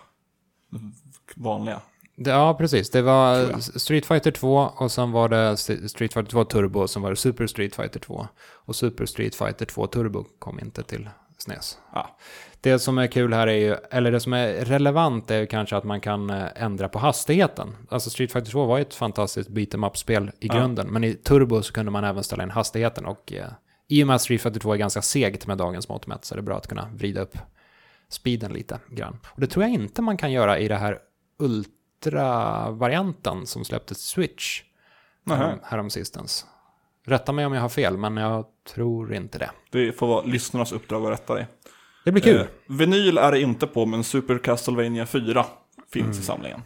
[1.35, 1.81] Vanliga.
[2.15, 2.89] Ja, precis.
[2.89, 3.59] Det var.
[3.79, 7.15] Street Fighter 2 och sen var det Street Fighter 2 Turbo och sen var det
[7.15, 8.27] Super Street Fighter 2.
[8.53, 11.77] Och Super Street Fighter 2 Turbo kom inte till SNES.
[11.93, 12.17] Ja.
[12.61, 15.77] Det som är kul här är ju, eller det som är relevant är ju kanske
[15.77, 17.75] att man kan eh, ändra på hastigheten.
[17.89, 20.53] Alltså Street Fighter 2 var ju ett fantastiskt beat em up-spel i Ja.
[20.53, 23.45] grunden, men i Turbo så kunde man även ställa in hastigheten och eh,
[23.87, 26.33] i och med att Street Fighter 2 är ganska segt med dagens mått mätt så
[26.33, 27.37] är det bra att kunna vrida upp
[28.09, 29.19] speeden lite grann.
[29.25, 30.99] Och det tror jag inte man kan göra i det här
[31.39, 34.61] Ultra-varianten som släpptes Switch
[35.29, 36.45] härom, häromsistens.
[37.07, 39.49] Rätta mig om jag har fel, men jag tror inte det.
[39.71, 41.47] Det får vara lyssnarnas uppdrag att rätta dig.
[42.05, 42.39] Det blir kul.
[42.39, 45.45] Eh, vinyl är det inte på, men Super Castlevania 4
[45.93, 46.19] finns Mm.
[46.19, 46.61] i samlingen.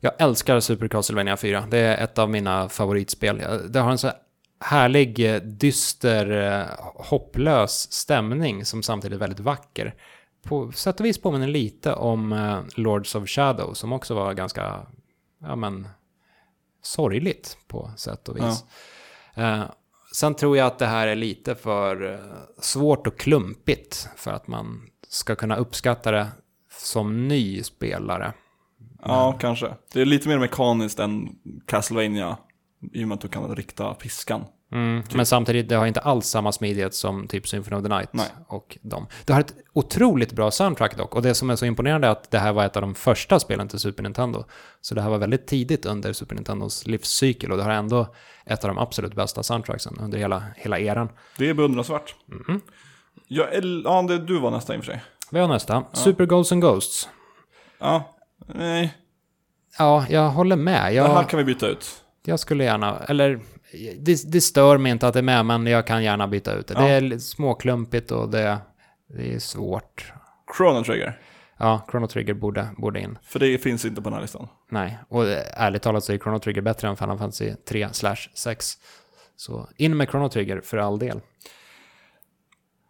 [0.00, 1.64] Jag älskar Super Castlevania 4.
[1.70, 3.42] Det är ett av mina favoritspel.
[3.70, 4.10] Det har en så
[4.60, 9.94] härlig, eh, dyster, eh, hopplös stämning som samtidigt är väldigt vacker.
[10.48, 14.86] På sätt och vis påminner lite om eh, Lords of Shadow som också var ganska,
[15.38, 15.88] ja men,
[16.82, 18.64] sorgligt på sätt och vis.
[19.34, 19.62] Eh,
[20.14, 22.18] sen tror jag att det här är lite för eh,
[22.58, 26.28] svårt och klumpigt för att man ska kunna uppskatta det
[26.80, 28.32] som ny spelare.
[29.02, 29.74] Ja, kanske.
[29.92, 32.38] Det är lite mer mekaniskt än Castlevania.
[32.92, 34.44] I och med att du kan rikta piskan.
[34.76, 38.08] Mm, Men samtidigt, det har inte alls samma smidighet som typ Symphony of the Night
[38.12, 38.26] Nej.
[38.48, 39.06] och de.
[39.24, 42.30] Det har ett otroligt bra soundtrack dock, och det som är så imponerande är att
[42.30, 44.44] det här var ett av de första spelen till Super Nintendo.
[44.80, 48.06] Så det här var väldigt tidigt under Super Nintendos livscykel och det har ändå
[48.46, 51.08] ett av de absolut bästa soundtracksen under hela, hela eran.
[51.38, 52.14] Det är beundransvärt.
[53.28, 55.02] Jag är, ja, det, du var nästa i och för sig.
[55.30, 57.08] Vi har nästa, Super Ghosts and Ghosts.
[57.78, 58.16] Ja,
[58.54, 58.94] nej.
[59.78, 60.74] Ja, jag håller med.
[60.94, 62.02] Det här Jag, kan vi byta ut.
[62.24, 63.40] jag skulle gärna, eller
[63.98, 66.66] det, det stör mig inte att det är med, men jag kan gärna byta ut
[66.66, 66.74] det.
[66.74, 66.80] Ja.
[66.80, 68.58] Det är småklumpigt och det,
[69.08, 70.12] det är svårt.
[70.56, 71.20] Chrono Trigger.
[71.58, 73.18] Ja, Chrono Trigger borde, borde in.
[73.22, 74.48] För det finns inte på den här listan.
[74.70, 75.24] Nej, och
[75.54, 78.72] ärligt talat så är Chrono Trigger bättre än Final Fantasy 3 slash 6.
[79.36, 81.20] Så in med Chrono Trigger för all del.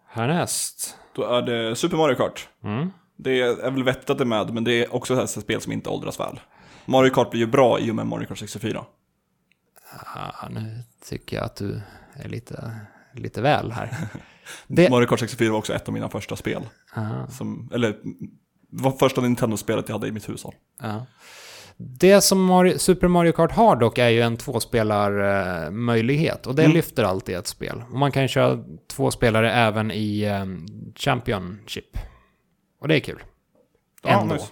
[0.09, 0.97] Härnäst.
[1.15, 2.49] Då är det Super Mario Kart.
[2.65, 2.91] Mm.
[3.17, 5.73] Det är väl vettigt att det är med, men det är också ett spel som
[5.73, 6.41] inte åldras väl.
[6.85, 8.85] Mario Kart blir ju bra i och med Mario Kart 64.
[10.15, 11.81] Ah, nu tycker jag att du
[12.15, 12.71] är lite,
[13.15, 13.97] lite väl här.
[14.67, 16.63] Det, Mario Kart 64 var också ett av mina första spel.
[16.95, 17.89] ah, Som, eller,
[18.71, 20.55] det var första Nintendo-spelet jag hade i mitt hushåll.
[20.83, 21.07] ja.
[21.79, 26.77] Det som Mario, Super Mario Kart har dock är ju en tvåspelarmöjlighet och det Mm.
[26.77, 27.85] lyfter alltid ett spel.
[27.93, 30.45] Och man kan köra två spelare även i eh,
[30.97, 31.99] Championship.
[32.81, 33.23] Och det är kul.
[34.03, 34.35] Ja, Ändå.
[34.35, 34.47] nice.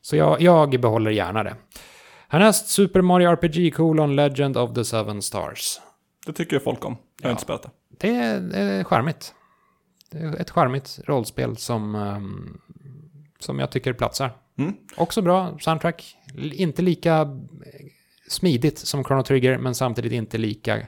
[0.00, 1.56] Så jag, jag behåller gärna det.
[2.28, 5.80] Härnäst Super Mario RPG colon Legend of the Seven Stars.
[6.26, 6.96] Det tycker ju folk om.
[7.20, 7.32] Jag har Ja.
[7.32, 7.70] inte spelat det.
[7.98, 9.34] Det är, charmigt.
[10.10, 12.58] Det är ett charmigt rollspel som, ehm,
[13.38, 14.30] som jag tycker platsar.
[14.58, 14.74] Mm.
[14.96, 16.16] Också bra soundtrack.
[16.52, 17.28] Inte lika
[18.28, 20.86] smidigt som Chrono Trigger, men samtidigt inte lika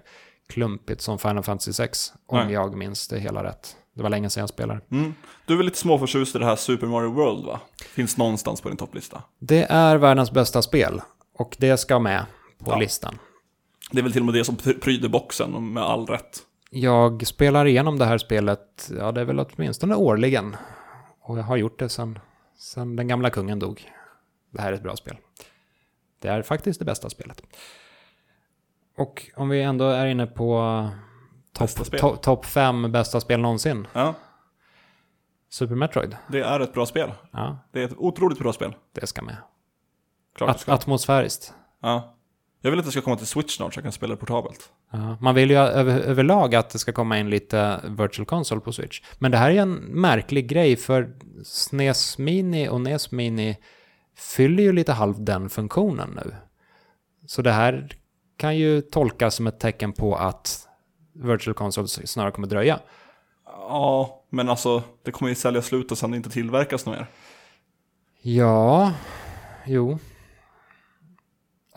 [0.48, 2.12] klumpigt som Final Fantasy 6.
[2.26, 2.53] Om Nej.
[2.53, 3.76] jag minns det hela rätt.
[3.94, 4.81] Det var länge sedan jag spelade.
[4.90, 5.14] Mm.
[5.46, 7.61] Du är väl lite småförtjust i det här Super Mario World va?
[7.94, 9.22] Finns någonstans på din topplista.
[9.38, 11.00] Det är världens bästa spel.
[11.40, 12.26] Och det ska med
[12.59, 12.76] på Ja.
[12.79, 13.18] listan.
[13.90, 16.42] Det är väl till och med det som pr- pryder boxen med all rätt.
[16.70, 20.57] Jag spelar igenom det här spelet, ja det är väl åtminstone årligen.
[21.20, 22.18] Och jag har gjort det sedan,
[22.59, 23.90] sedan den gamla kungen dog.
[24.50, 25.16] Det här är ett bra spel.
[26.18, 27.42] Det är faktiskt det bästa spelet.
[28.96, 30.88] Och om vi ändå är inne på
[31.53, 33.87] topp to, top fem bästa spel någonsin.
[33.92, 34.14] Ja,
[35.48, 36.16] Super Metroid.
[36.29, 37.12] det är ett bra spel.
[37.31, 38.74] Ja, Det är ett otroligt bra spel.
[38.92, 39.37] det ska med.
[40.37, 41.55] Klart At, atmosfäriskt.
[41.83, 42.16] Ja.
[42.62, 44.73] Jag vill att det ska komma till Switch snart så jag kan spela det portabelt.
[44.93, 48.73] Ja, man vill ju över, överlag att det ska komma in lite virtual console på
[48.73, 49.03] Switch.
[49.19, 53.57] Men det här är en märklig grej för SNES Mini och NES Mini
[54.16, 56.35] fyller ju lite halv den funktionen nu.
[57.27, 57.97] Så det här
[58.37, 60.69] kan ju tolkas som ett tecken på att
[61.12, 62.81] virtual console snarare kommer dröja.
[63.45, 67.07] Ja, men alltså det kommer ju sälja slut och sen inte tillverkas något mer.
[68.23, 68.93] Ja,
[69.66, 69.99] jo.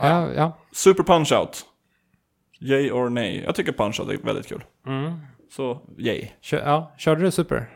[0.10, 0.58] Ja, ja.
[0.72, 1.64] Super Punch-Out.
[2.60, 3.44] Yay or nej?
[3.46, 4.64] Jag tycker Punch-Out är väldigt kul.
[4.88, 5.14] Mm.
[5.52, 6.28] Så, yay.
[6.42, 6.92] Kör, ja.
[6.98, 7.70] Körde du Super?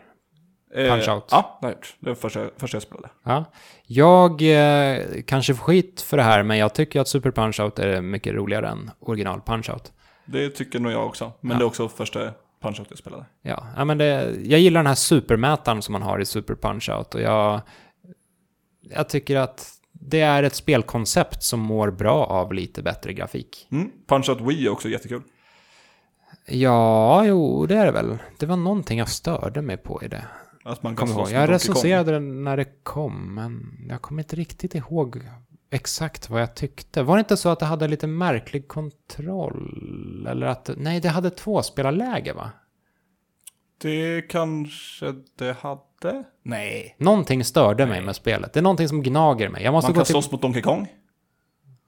[0.75, 1.23] Eh, Punch-Out.
[1.31, 1.95] Ja, det har jag gjort.
[1.99, 3.09] Det var första, första jag spelade.
[3.23, 3.45] Ja.
[3.85, 8.01] Jag eh, kanske får skit för det här, men jag tycker att Super Punch-Out är
[8.01, 9.91] mycket roligare än original Punch-Out.
[10.25, 11.31] Det tycker nog jag också.
[11.41, 11.57] Men Ja.
[11.57, 12.19] det är också första
[12.61, 13.25] Punch-Out jag spelade.
[13.41, 17.15] Ja, ja men det, jag gillar den här supermätaren som man har i Super Punch-Out
[17.15, 17.61] och jag,
[18.81, 23.67] jag tycker att det är ett spelkoncept som mår bra av lite bättre grafik.
[23.71, 23.91] Mm.
[24.07, 25.21] Punch-Out Wii är också jättekul.
[26.45, 28.17] Ja, jo, det är det väl.
[28.39, 30.25] Det var någonting jag störde mig på i det.
[30.63, 31.31] Att man kan ihåg.
[31.31, 35.21] Jag recenserade den när det kom, men jag kommer inte riktigt ihåg
[35.69, 37.03] exakt vad jag tyckte.
[37.03, 40.27] Var det inte så att det hade lite märklig kontroll?
[40.29, 42.51] Eller att, nej, det hade två spelarläge va?
[43.77, 46.23] Det kanske det hade?
[46.43, 46.95] Nej.
[46.99, 48.53] Någonting störde mig med spelet.
[48.53, 49.63] Det är någonting som gnager mig.
[49.63, 50.13] Jag måste Man gå kan till...
[50.13, 50.87] slåss mot Donkey Kong.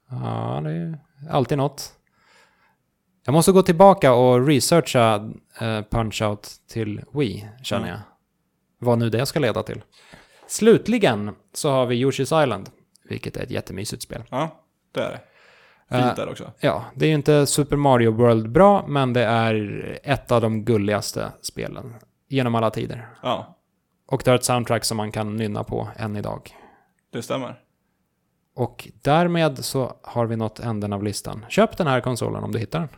[0.09, 0.99] Ja, det är
[1.29, 1.93] alltid något.
[3.25, 5.15] Jag måste gå tillbaka och researcha
[5.59, 7.95] eh, Punch-Out till Wii, känner Mm.
[7.95, 7.99] jag.
[8.87, 9.81] Vad nu det ska leda till.
[10.47, 12.69] Slutligen så har vi Yoshi's Island,
[13.03, 14.23] vilket är ett jättemysigt spel.
[14.29, 15.19] Ja, det är det.
[15.89, 16.51] Fint Eh, där också.
[16.59, 20.65] Ja, det är ju inte Super Mario World bra, men det är ett av de
[20.65, 21.95] gulligaste spelen
[22.27, 23.09] genom alla tider.
[23.23, 23.57] Ja,
[24.07, 26.55] Och det har ett soundtrack som man kan nynna på än idag.
[27.13, 27.59] det stämmer.
[28.55, 31.45] Och därmed så har vi nått änden av listan.
[31.49, 32.89] Köp den här konsolen om du hittar den.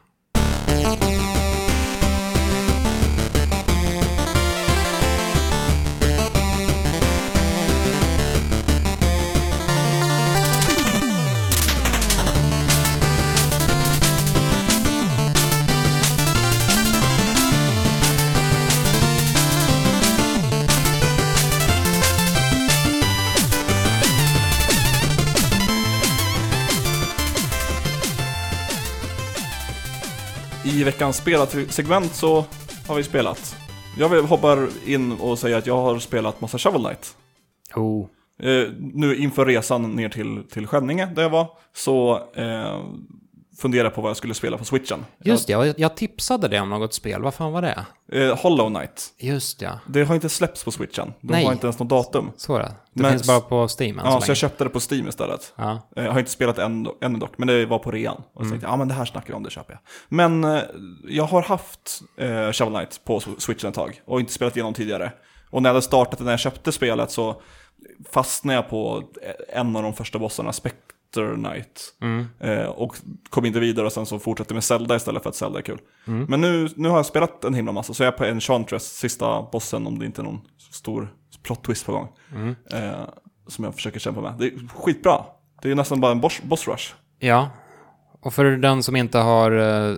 [30.81, 32.45] I veckans spelarsegment så
[32.87, 33.55] har vi spelat.
[33.97, 37.15] Jag hoppar in och säga att jag har spelat massa Shovel Knight.
[37.75, 38.07] Oh.
[38.39, 42.83] Eh, nu inför resan ner till, till Skänninge där jag var, så eh,
[43.57, 45.05] funderade jag på vad jag skulle spela på switchen.
[45.23, 47.21] Just det, jag, jag tipsade dig om något spel.
[47.21, 47.85] Vad fan var det?
[48.11, 49.07] Eh, Hollow Knight.
[49.19, 51.13] Just ja, Det har inte släppts på switchen.
[51.21, 51.45] De Nej.
[51.45, 52.31] har inte ens något datum.
[52.37, 52.75] så det.
[52.93, 54.29] Det Men finns bara på Steam än Ja, så så länge.
[54.29, 55.53] jag köpte det på Steam istället.
[55.55, 55.89] Ja.
[55.95, 58.15] Eh, Jag har inte spelat än, ännu dock, men det var på rean.
[58.33, 59.79] Och så tänkte jag, ja men det här snackar vi om, det köper jag.
[60.09, 60.61] Men eh,
[61.07, 65.11] jag har haft eh, Shovel Knight på switchen ett tag och inte spelat igenom tidigare.
[65.49, 67.41] Och när jag hade startat när jag köpte spelet så
[68.11, 69.03] fastnade jag på
[69.53, 70.53] en av de första bossarna,
[71.11, 71.93] Spectre Knight.
[72.01, 72.25] Mm.
[72.39, 72.95] Eh, och
[73.29, 75.79] kom inte vidare och sen så fortsatte med Zelda istället för att Zelda är kul.
[76.07, 76.25] Mm.
[76.29, 79.41] Men nu, nu har jag spelat en himla massa, så jag är på Enchantress, sista
[79.51, 82.07] bossen, om det inte är någon stor plot twist på gång.
[82.35, 82.55] Mm.
[82.71, 83.05] Eh,
[83.47, 84.33] som jag försöker kämpa med.
[84.39, 85.25] Det är skitbra.
[85.61, 86.93] Det är nästan bara en boss, boss rush.
[87.19, 87.49] ja.
[88.23, 89.95] Och för den som inte har eh,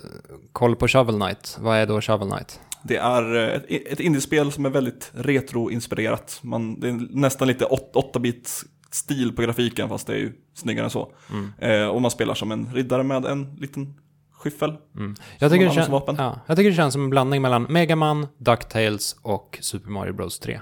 [0.52, 2.60] koll på Shovel Knight, vad är då Shovel Knight?
[2.84, 6.40] Det är eh, ett, ett indiespel som är väldigt retro-inspirerat.
[6.44, 10.90] Man, det är nästan lite 8-bit stil på grafiken, fast det är ju snyggare än
[10.90, 11.12] så.
[11.58, 13.94] Eh, och man spelar som en riddare med en liten
[14.32, 14.78] skyffel.
[14.96, 15.16] Mm.
[15.40, 19.16] Jag, tycker kän- ja, jag tycker det känns som en blandning mellan Mega Man, DuckTales
[19.22, 20.62] och Super Mario Bros 3.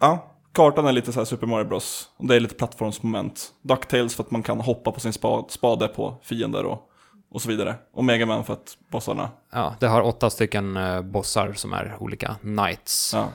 [0.00, 2.08] Ja, kartan är lite så här Super Mario Bros.
[2.16, 3.48] Och det är lite plattformsmoment.
[3.62, 6.90] Ducktails för att man kan hoppa på sin spa, spade på fiender och,
[7.30, 7.74] och så vidare.
[7.92, 11.96] Och Mega Man för att bossarna, Ja, det har åtta stycken eh, bossar som är
[12.00, 13.28] olika knights ja.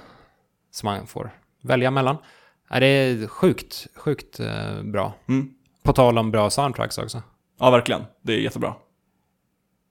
[0.71, 1.31] som man får
[1.63, 2.17] välja mellan.
[2.69, 5.13] Ja, det är sjukt, sjukt eh, bra.
[5.27, 5.49] Mm.
[5.83, 7.21] På tal om bra soundtracks också.
[7.59, 8.01] Ja, verkligen.
[8.21, 8.75] Det är jättebra.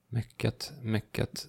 [0.09, 1.45] Mycket, mycket.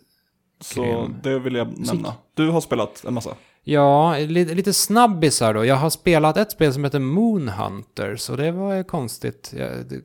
[0.60, 1.16] Så Grym.
[1.22, 2.14] det vill jag nämna.
[2.34, 3.36] Du har spelat en massa.
[3.64, 5.64] Ja, lite, lite snabbisar då.
[5.64, 10.00] Jag har spelat ett spel som heter Moonhunters och det var ju konstigt ja, det,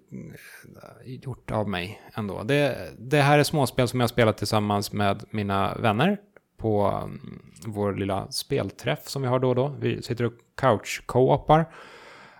[1.06, 2.44] gjort av mig ändå.
[2.44, 6.18] Det, det här är småspel som jag har spelat tillsammans med mina vänner
[6.58, 9.76] på mm, vår lilla spelträff som vi har då och då.
[9.80, 11.66] Vi sitter och couch-co-opar.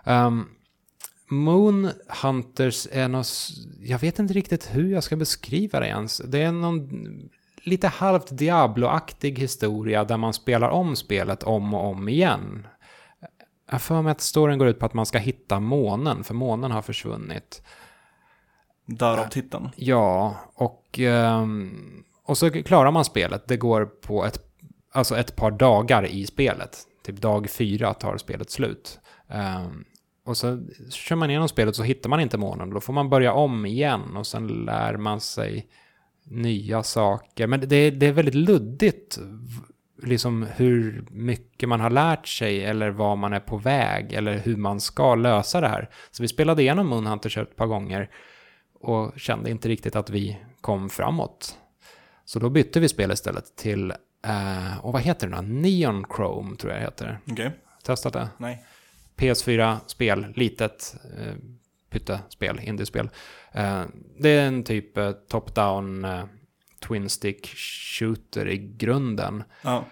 [0.04, 0.48] Um,
[1.28, 1.90] Moon
[2.22, 3.28] Hunters är något,
[3.80, 6.18] jag vet inte riktigt hur jag ska beskriva det ens.
[6.18, 6.90] Det är någon
[7.62, 12.66] lite halvt Diablo-aktig historia där man spelar om spelet om och om igen.
[13.70, 16.70] Jag för mig att storyn går ut på att man ska hitta månen, för månen
[16.70, 17.62] har försvunnit.
[18.86, 19.68] Därav titeln.
[19.76, 23.48] Ja, och, ehm, och så klarar man spelet.
[23.48, 24.38] Det går på ett,
[24.92, 26.78] alltså ett par dagar i spelet.
[27.06, 28.98] Typ dag fyra tar spelet slut.
[29.28, 29.84] Um,
[30.26, 32.70] och så kör man igenom spelet så hittar man inte månen.
[32.70, 35.66] Då får man börja om igen och sen lär man sig
[36.24, 37.46] nya saker.
[37.46, 39.18] Men det, det är väldigt luddigt
[40.02, 44.56] liksom hur mycket man har lärt sig eller var man är på väg eller hur
[44.56, 45.90] man ska lösa det här.
[46.10, 48.10] Så vi spelade igenom Moonhunters ett par gånger
[48.80, 51.58] och kände inte riktigt att vi kom framåt.
[52.24, 53.90] Så då bytte vi spel istället till,
[54.26, 55.42] eh, och vad heter det då?
[55.42, 57.18] Neon Chrome tror jag heter.
[57.30, 57.50] Okej.
[57.82, 58.28] Testat det?
[58.38, 58.64] Nej.
[59.16, 61.34] PS4-spel, litet eh,
[61.90, 63.10] pyttespel, indiespel.
[63.52, 63.82] Eh,
[64.18, 66.24] det är en typ eh, top-down eh,
[66.88, 67.46] twin stick
[67.98, 69.44] shooter i grunden.
[69.62, 69.84] Ja.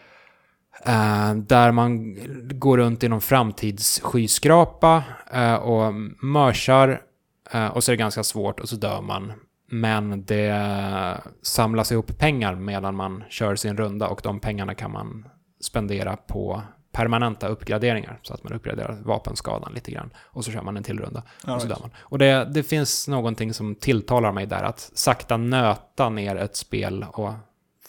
[0.85, 2.17] Eh, där man
[2.59, 7.03] går runt i någon framtidsskyskrapa eh, och mörsar.
[7.51, 9.33] Eh, och så är det ganska svårt och så dör man
[9.75, 15.29] Men det samlas ihop pengar medan man kör sin runda och de pengarna kan man
[15.61, 16.63] spendera på
[16.93, 21.01] permanenta uppgraderingar så att man uppgraderar vapenskadan lite grann och så kör man en till
[21.01, 21.23] runda.
[21.47, 21.91] Ja, och, så dör man.
[21.99, 27.07] och det, det finns någonting som tilltalar mig där, att sakta nöta ner ett spel
[27.13, 27.33] och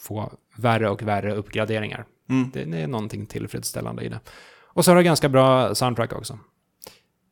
[0.00, 2.04] få värre och värre uppgraderingar.
[2.28, 2.50] Mm.
[2.50, 4.20] Det, det är någonting tillfredsställande i det.
[4.62, 6.38] Och så har det ganska bra soundtrack också.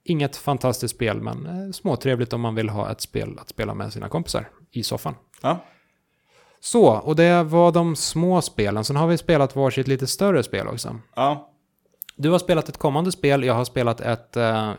[0.04, 3.92] Inget fantastiskt spel, men eh, småtrevligt om man vill ha ett spel att spela med
[3.92, 5.14] sina kompisar i soffan.
[5.42, 5.64] Ja.
[6.60, 8.84] Så, och det var de små spelen.
[8.84, 10.96] Sen har vi spelat varsitt lite större spel också.
[11.16, 11.50] ja,
[12.16, 14.72] Du har spelat ett kommande spel, jag har spelat ett eh,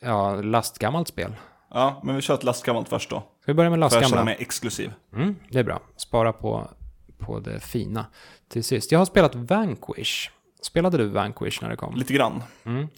[0.00, 1.34] ja, lastgammalt spel.
[1.70, 3.16] ja, men vi kör ett lastgammalt först då.
[3.16, 4.92] Ska vi börja med För jag mig exklusiv.
[5.14, 5.80] Mm, det är bra.
[5.96, 6.70] Spara på,
[7.18, 8.06] på det fina
[8.48, 8.92] till sist.
[8.92, 10.30] Jag har spelat Vanquish.
[10.62, 11.94] Spelade du Vanquish när det kom?
[11.94, 12.42] Lite grann.
[12.64, 12.88] Mm.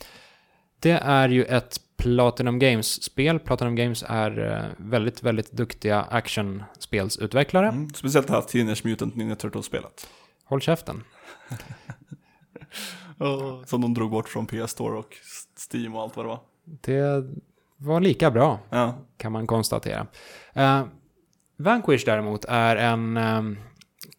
[0.83, 3.39] Det är ju ett Platinum Games-spel.
[3.39, 7.69] Platinum Games är eh, väldigt, väldigt duktiga actionspelsutvecklare.
[7.69, 7.91] Mm.
[7.95, 10.07] Speciellt det här Teenage Mutant Ninja Turtles-spelet.
[10.45, 11.05] Håll käften.
[13.67, 15.17] Som de drog bort från PS Store och
[15.73, 16.41] Steam och allt vad det var.
[16.65, 17.25] Det
[17.77, 20.07] var lika bra, Ja, kan man konstatera.
[20.53, 20.83] Eh,
[21.57, 23.19] Vanquish däremot är en...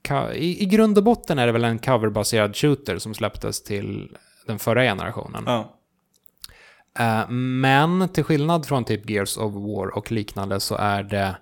[0.08, 4.18] ka- i, I grund och botten är det väl en coverbaserad shooter som släpptes till
[4.48, 5.44] den förra generationen.
[5.46, 5.80] ja,
[7.00, 11.36] Eh, men till skillnad från typ Gears of War och liknande så är det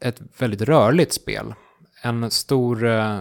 [0.00, 1.54] ett väldigt rörligt spel.
[2.02, 3.18] En stor, eh,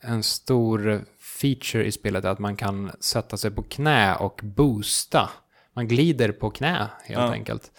[0.00, 1.04] en stor
[1.40, 5.30] feature i spelet är att man kan sätta sig på knä och boosta.
[5.74, 7.32] Man glider på knä helt Ja.
[7.32, 7.70] enkelt.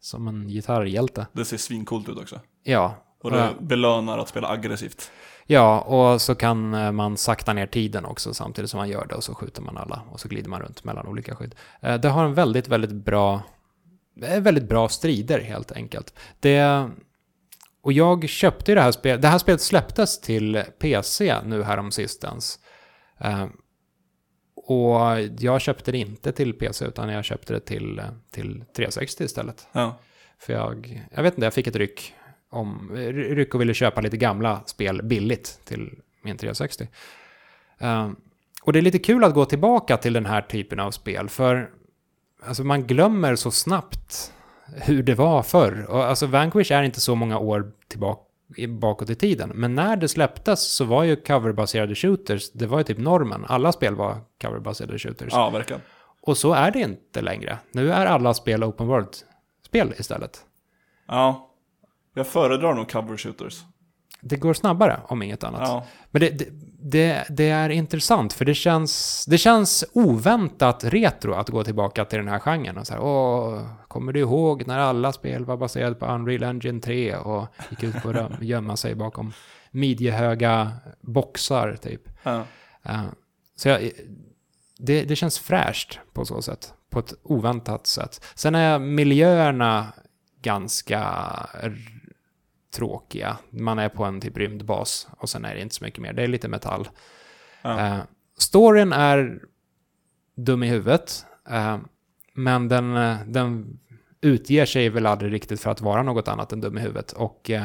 [0.00, 1.26] Som en gitarrhjälte.
[1.32, 2.40] det ser svincoolt ut också.
[2.62, 2.94] Ja.
[3.22, 5.10] Och det belönar att spela aggressivt.
[5.46, 9.14] Ja, och så kan eh, man sakta ner tiden också samtidigt som man gör det
[9.14, 11.54] och så skjuter man alla och så glider man runt mellan olika skydd.
[11.80, 13.42] Eh, Det har en väldigt, väldigt bra,
[14.40, 16.14] väldigt bra strider helt enkelt.
[16.40, 16.88] Det,
[17.82, 21.90] och jag köpte ju det här spelet, det här spelet släpptes till PC nu härom
[21.92, 22.58] sistens.
[23.20, 23.46] Eh,
[24.68, 25.00] Och
[25.38, 29.66] jag köpte det inte till PC utan jag köpte det till, till 360 istället.
[29.72, 29.98] Ja,
[30.38, 32.14] För jag, jag vet inte, jag fick ett ryck
[32.56, 35.90] om, ryck och ville köpa lite gamla spel billigt till
[36.22, 36.88] min 360.
[37.78, 38.16] Ehm,
[38.62, 41.70] och det är lite kul att gå tillbaka till den här typen av spel, för
[42.46, 44.32] alltså, man glömmer så snabbt
[44.66, 45.86] hur det var förr.
[45.88, 48.20] Och, alltså Vanquish är inte så många år tillbaka
[48.68, 49.52] bakåt i tiden.
[49.54, 53.44] Men när det släpptes så var ju coverbaserade shooters, det var ju typ normen.
[53.48, 55.32] Alla spel var coverbaserade shooters.
[55.32, 55.82] ja verkligen.
[56.20, 57.58] Och så är det inte längre.
[57.72, 60.40] Nu är alla spel open world-spel istället.
[61.08, 61.50] Ja,
[62.16, 63.64] jag föredrar nog cover shooters.
[64.20, 65.60] Det går snabbare, om inget annat.
[65.64, 66.46] Ja, Men det, det,
[66.80, 72.18] det, det är intressant, för det känns, det känns oväntat retro att gå tillbaka till
[72.18, 72.78] den här genren.
[72.78, 76.80] Och så här, Åh, kommer du ihåg när alla spel var baserade på Unreal Engine
[76.80, 79.32] 3 och gick ut på att gömma sig bakom
[79.70, 82.02] midjehöga boxar, typ.
[82.22, 82.44] ja.
[82.82, 83.02] Eh,
[83.56, 83.90] så jag,
[84.78, 86.74] det, det känns fräscht på så sätt.
[86.90, 88.24] På ett oväntat sätt.
[88.34, 89.86] Sen är miljöerna
[90.42, 91.02] ganska
[92.76, 93.36] tråkiga.
[93.50, 96.12] Man är på en typ rymdbas och sen är det inte så mycket mer.
[96.12, 96.88] Det är lite metall.
[97.62, 97.80] Ja.
[97.80, 97.98] Eh,
[98.38, 99.40] storyn är
[100.36, 101.26] dum i huvudet.
[101.50, 101.78] eh,
[102.34, 103.78] men den, eh, den
[104.20, 107.12] utger sig väl aldrig riktigt för att vara något annat än dum i huvudet.
[107.12, 107.64] Och eh,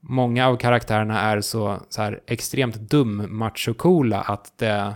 [0.00, 4.94] många av karaktärerna är så, så här extremt dum macho-coola att det,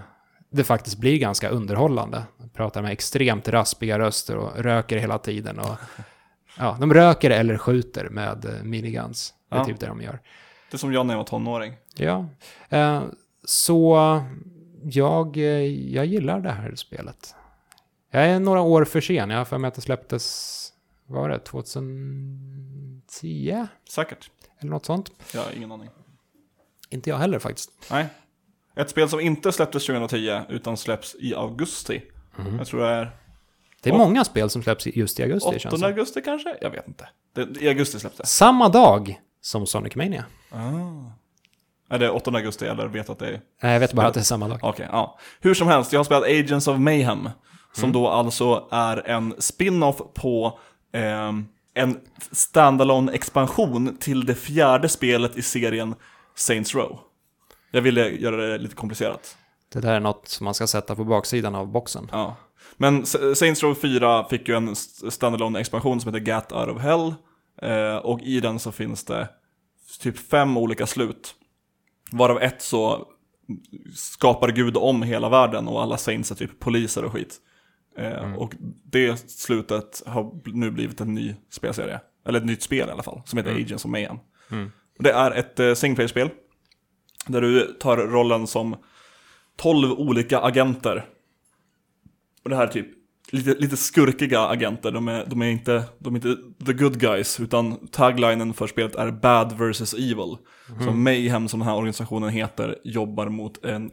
[0.51, 2.23] det faktiskt blir ganska underhållande.
[2.39, 5.59] De pratar med extremt raspiga röster och röker hela tiden.
[5.59, 5.77] Och,
[6.59, 9.35] ja, de röker eller skjuter med eh, miniguns.
[9.49, 9.65] Det är Ja.
[9.65, 10.21] typ det de gör.
[10.71, 11.75] Det är som jag när jag var tonåring.
[11.97, 12.27] Ja,
[12.69, 13.03] eh,
[13.45, 13.97] så
[14.83, 15.45] jag, eh,
[15.95, 17.35] jag gillar det här spelet.
[18.11, 19.31] Jag är några år för sen.
[19.31, 20.69] Jag har för mig att det släpptes,
[21.07, 23.67] vad var det, 2010?
[23.89, 24.31] Säkert.
[24.61, 25.11] Eller något sånt.
[25.35, 25.89] Jag har ingen aning.
[26.91, 27.71] Inte jag heller faktiskt.
[27.91, 28.07] Nej.
[28.77, 32.03] Ett spel som inte släpptes 2010 utan släpps i augusti.
[32.37, 32.59] Mhm.
[32.59, 33.17] Jag tror det är
[33.83, 35.87] Det är många spel som släpps just i augusti 8 känns det.
[35.87, 36.57] augusti kanske?
[36.61, 37.09] Jag vet inte.
[37.35, 40.25] Det, I augusti släpptes Samma dag som Sonic Mania.
[40.51, 41.13] ah.
[41.95, 43.41] Är det 8 augusti eller vet att det är...
[43.63, 44.59] Nej, jag vet bara att det är samma dag.
[44.63, 45.19] Okej, ja.
[45.41, 47.29] Hur som helst, jag har spelat Agents of Mayhem.
[47.75, 47.93] Som Mm.
[47.93, 50.59] då alltså är en spin-off på
[50.93, 52.01] ehm, en
[52.33, 55.95] standalone expansion till det fjärde spelet i serien
[56.35, 56.99] Saints Row.
[57.71, 59.37] Jag ville göra det lite komplicerat.
[59.73, 62.09] Det där är något som man ska sätta på baksidan av boxen.
[62.13, 62.37] Ja.
[62.77, 66.83] Men Saints Row 4 fick ju en st- standalone expansion som heter Gat Out of
[66.83, 67.15] Hell.
[67.63, 69.29] Eh, och i den så finns det
[70.01, 71.35] typ fem olika slut.
[72.13, 73.07] Varav ett så
[73.95, 77.37] skapar Gud om hela världen och alla Saints är typ poliser och skit.
[77.99, 78.55] Eh, Och
[78.85, 82.01] det slutet har nu blivit en ny spelserie.
[82.27, 83.63] Eller ett nytt spel i alla fall, som heter Mm.
[83.65, 84.17] Agents of Mayhem.
[84.51, 84.71] Mm.
[84.99, 86.31] Det är ett eh, single player-spel.
[87.27, 88.77] Där du tar rollen som
[89.57, 91.05] 12 olika agenter.
[92.45, 92.87] Och det här är typ
[93.31, 94.91] lite, lite skurkiga agenter.
[94.91, 96.37] De är, de, är inte, de är inte
[96.67, 100.37] the good guys, utan taglinen för spelet är bad versus evil.
[100.85, 103.91] Så Mayhem, som den här organisationen heter, jobbar mot en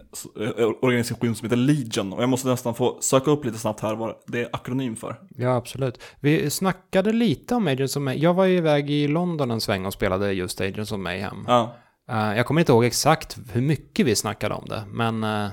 [0.57, 2.13] eh, organisation som heter Legion.
[2.13, 5.19] Och jag måste nästan få söka upp lite snabbt här vad det är akronym för.
[5.29, 6.01] Ja, absolut.
[6.19, 8.23] Vi snackade lite om Agents of Mayhem.
[8.23, 11.45] Jag var ju iväg i London en sväng och spelade just Agents of Mayhem.
[11.47, 11.75] Ja,
[12.09, 15.49] Eh, jag kommer inte ihåg exakt hur mycket vi snackade om det, men eh,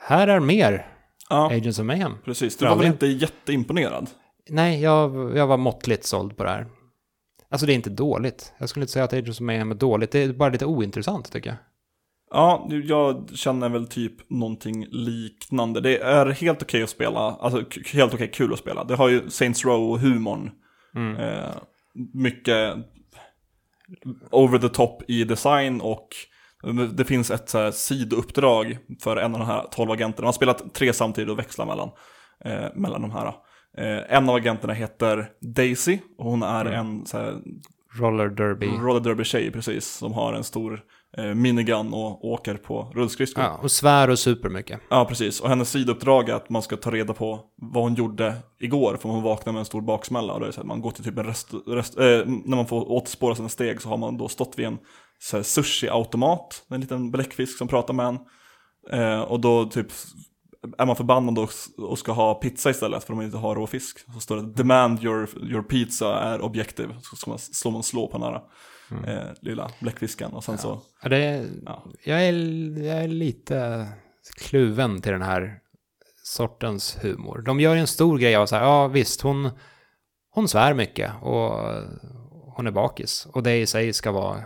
[0.00, 0.86] här är mer
[1.30, 2.12] ja Agents of Mayhem.
[2.24, 2.56] precis.
[2.56, 4.10] Du var väl inte jätteimponerad?
[4.48, 6.66] Nej, jag, jag var måttligt såld på det här.
[7.50, 8.52] Alltså det är inte dåligt.
[8.58, 10.10] Jag skulle inte säga att Agents of Mayhem är dåligt.
[10.10, 11.58] Det är bara lite ointressant tycker jag.
[12.30, 15.80] Ja, jag känner väl typ någonting liknande.
[15.80, 18.84] Det är helt okej att spela, alltså helt okej kul att spela.
[18.84, 20.50] Det har ju Saints Row-humorn.
[20.94, 21.16] Mm.
[21.16, 21.50] Eh,
[22.14, 22.76] mycket
[24.30, 26.08] over the top i design och
[26.92, 30.24] det finns ett så här, sidouppdrag för en av de här 12 agenterna.
[30.24, 31.90] Man har spelat tre samtidigt och växlar mellan,
[32.44, 33.26] eh, mellan de här.
[33.78, 37.34] Eh, en av agenterna heter Daisy och hon är en så här,
[37.98, 38.66] Roller Derby.
[38.66, 40.80] roller derby-tjej precis, som har en stor
[41.18, 43.44] eh, minigun och åker på rullskridskor.
[43.44, 43.50] Ja.
[43.50, 44.80] Ja, och svär och super mycket.
[45.04, 45.40] precis.
[45.40, 49.08] Och hennes sidouppdrag är att man ska ta reda på vad hon gjorde igår, för
[49.08, 50.32] hon vaknade med en stor baksmälla.
[50.32, 52.66] Och det är så att man går till typ en rest, rest, eh, när man
[52.66, 54.78] får återspåra sina steg så har man då stått vid en
[55.18, 58.18] så sushi-automat, en liten bläckfisk som pratar med en.
[59.00, 59.86] Eh, och då typ
[60.78, 63.66] är man förbannad och, och ska ha pizza istället för att man inte har rå
[63.66, 63.98] fisk.
[64.14, 66.88] Så står det demand your, your pizza är objektiv.
[67.02, 68.42] Så ska man, slår man slå på den här
[69.14, 71.84] eh, lilla bläckfisken och sen så, Ja, det är, Ja.
[72.04, 72.32] jag, är,
[72.82, 73.86] jag är lite
[74.36, 75.58] kluven till den här
[76.24, 77.42] sortens humor.
[77.46, 79.50] De gör en stor grej av så här, ja visst, hon,
[80.30, 81.52] hon svär mycket och
[82.56, 83.26] hon är bakis.
[83.32, 84.44] Och det i sig ska vara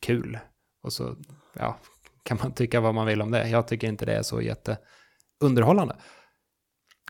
[0.00, 0.38] kul.
[0.82, 1.16] Och så,
[1.58, 1.78] ja,
[2.22, 3.48] kan man tycka vad man vill om det.
[3.48, 5.96] Jag tycker inte det är så jätteunderhållande.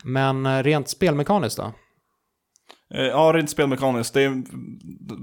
[0.03, 1.73] Men eh, rent spelmekaniskt då?
[2.93, 4.13] Eh, Ja, rent spelmekaniskt.
[4.13, 4.43] Det är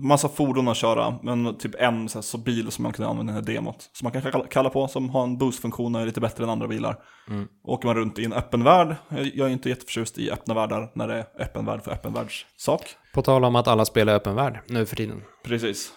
[0.06, 3.32] massa fordon att köra, men typ en så, här, så bil som man kan använda
[3.32, 3.90] i den här demot.
[3.92, 6.68] Som man kan kalla- på, som har en boostfunktion och är lite bättre än andra
[6.68, 6.96] bilar.
[7.28, 7.48] Mm.
[7.64, 10.90] Åker man runt i en öppen värld, jag jag är inte jätteförtjust i öppna världar
[10.94, 12.82] när det är öppen värld för öppen världs sak.
[13.14, 15.22] På tal om att alla spelar öppen värld nu för tiden.
[15.44, 15.92] Precis.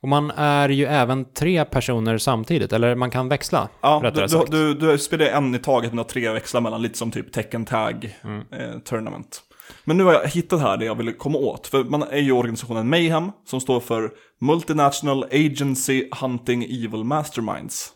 [0.00, 3.68] Och man är ju även tre personer samtidigt, eller man kan växla.
[3.80, 4.50] Ja, du, sagt.
[4.50, 8.16] du, du, spelar en i taget med tre växlar mellan, lite som typ Tekken Tag
[8.24, 8.40] Mm.
[8.52, 9.42] eh, Tournament.
[9.84, 11.66] Men nu har jag hittat här det jag ville komma åt.
[11.66, 14.10] För man är ju organisationen Mayhem, som står för
[14.40, 17.92] Multinational Agency Hunting Evil Masterminds.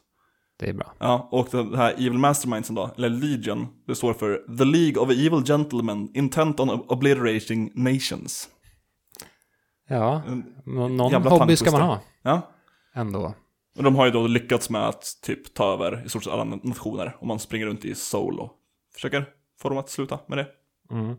[0.61, 0.93] Det är bra.
[0.99, 5.11] Ja, och det här Evil Mastermindsen då, eller Legion, det står för The League of
[5.11, 8.49] Evil Gentlemen Intent on Obliterating Nations.
[9.93, 10.23] Ja,
[10.65, 12.51] någon jävla hobby ska man ha Ja,
[12.95, 13.35] ändå.
[13.77, 16.45] och de har ju då lyckats med att typ ta över i stort sett alla
[16.45, 17.17] nationer.
[17.21, 18.53] Och man springer runt i Soul och
[18.95, 19.27] försöker
[19.61, 20.47] få dem att sluta med det.
[20.91, 21.17] Mm.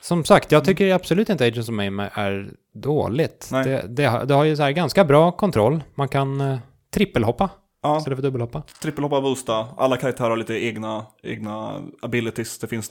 [0.00, 3.48] Som sagt, jag tycker absolut inte Agents of Mayhem är dåligt.
[3.50, 5.82] Det, det, det har ju så här ganska bra kontroll.
[5.94, 6.58] Man kan eh,
[6.94, 7.50] trippelhoppa
[7.82, 8.62] Ja, istället för dubbelhoppa.
[8.82, 9.68] trippelhoppa boosta.
[9.76, 12.58] Alla karaktärer har lite egna, egna abilities.
[12.58, 12.90] Det finns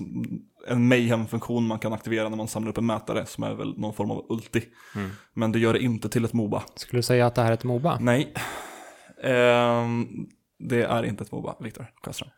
[0.68, 3.94] en mayhem-funktion man kan aktivera när man samlar upp en mätare som är väl någon
[3.94, 4.64] form av ulti.
[4.96, 5.10] Mm.
[5.34, 6.64] Men det gör det inte till ett Moba.
[6.76, 7.98] Skulle du säga att det här är ett Moba?
[8.02, 8.34] Nej.
[9.24, 10.08] Ehm,
[10.60, 12.30] det är inte ett Moba, Viktor Sjöström.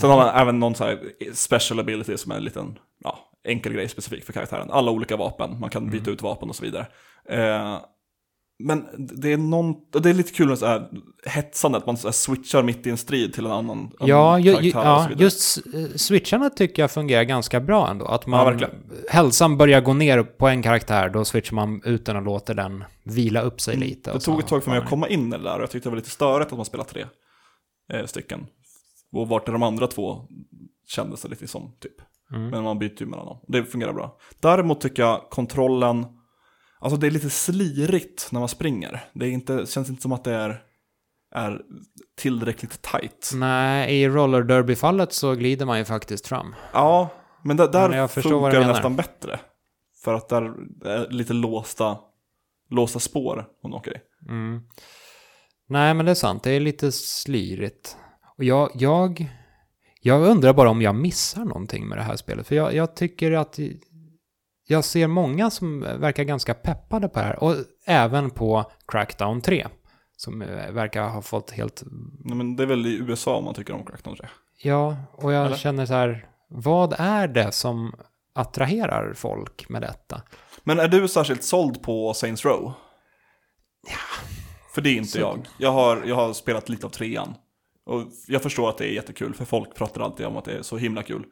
[0.00, 1.00] Sen har man även någon så här
[1.32, 4.70] special ability som är en liten, ja, enkel grej specifik för karaktären.
[4.70, 6.86] Alla olika vapen, man kan byta ut vapen och så vidare.
[7.28, 7.78] Eh,
[8.62, 10.88] men det är, någon, det är lite kul med så här
[11.26, 14.70] hetsande, att man så switchar mitt i en strid till en annan, Ja, annan ju,
[14.74, 18.06] ja just eh, switcharna tycker jag fungerar ganska bra ändå.
[18.06, 18.72] Att Ja, man, verkligen.
[19.08, 22.84] hälsan börjar gå ner på en karaktär, då switchar man ut den och låter den
[23.04, 23.86] vila upp sig lite.
[23.86, 24.02] Mm.
[24.04, 25.62] Det och så tog ett tag för mig att komma in i det där och
[25.62, 27.04] jag tyckte det var lite störigt att man spelar tre
[27.92, 28.46] eh, stycken.
[29.12, 30.26] Och vart är de andra två
[30.88, 31.94] kändes det lite som typ.
[32.32, 32.48] Mm.
[32.50, 33.38] Men man byter ju mellan dem.
[33.48, 34.18] Det fungerar bra.
[34.40, 36.06] Däremot tycker jag kontrollen,
[36.82, 39.04] alltså det är lite slirigt när man springer.
[39.12, 40.62] Det är inte, känns inte som att det är,
[41.34, 41.60] är
[42.16, 43.30] tillräckligt tight.
[43.34, 46.54] Nej, i roller derby-fallet så glider man ju faktiskt fram.
[46.72, 47.08] Ja,
[47.42, 49.40] men där, där Men funkar det nästan bättre.
[50.04, 50.54] För att där
[50.84, 51.98] är lite låsta,
[52.70, 54.00] låsta spår hon åker i.
[54.28, 54.62] Mm.
[55.68, 56.42] Nej, men det är sant.
[56.42, 57.96] Det är lite slirigt.
[58.36, 59.28] Och jag, jag,
[60.00, 62.46] jag undrar bara om jag missar någonting med det här spelet.
[62.46, 63.58] För jag, jag tycker att
[64.72, 67.42] jag ser många som verkar ganska peppade på det här.
[67.42, 67.56] Och
[67.86, 69.66] även på Crackdown 3.
[70.16, 71.82] Som eh, verkar ha fått helt...
[72.24, 74.26] Nej, men det är väl i USA om man tycker om Crackdown 3.
[74.62, 75.56] Ja, och jag Eller?
[75.56, 76.26] känner så här...
[76.48, 77.92] Vad är det som
[78.34, 80.22] attraherar folk med detta.
[80.64, 82.72] Men är du särskilt såld på Saints Row?
[83.88, 84.26] Ja.
[84.74, 85.48] För det är inte Så- jag.
[85.58, 87.34] Jag har, jag har spelat lite av trean.
[87.86, 90.62] Och jag förstår att det är jättekul, för folk pratar alltid om att det är
[90.62, 91.24] så himla kul.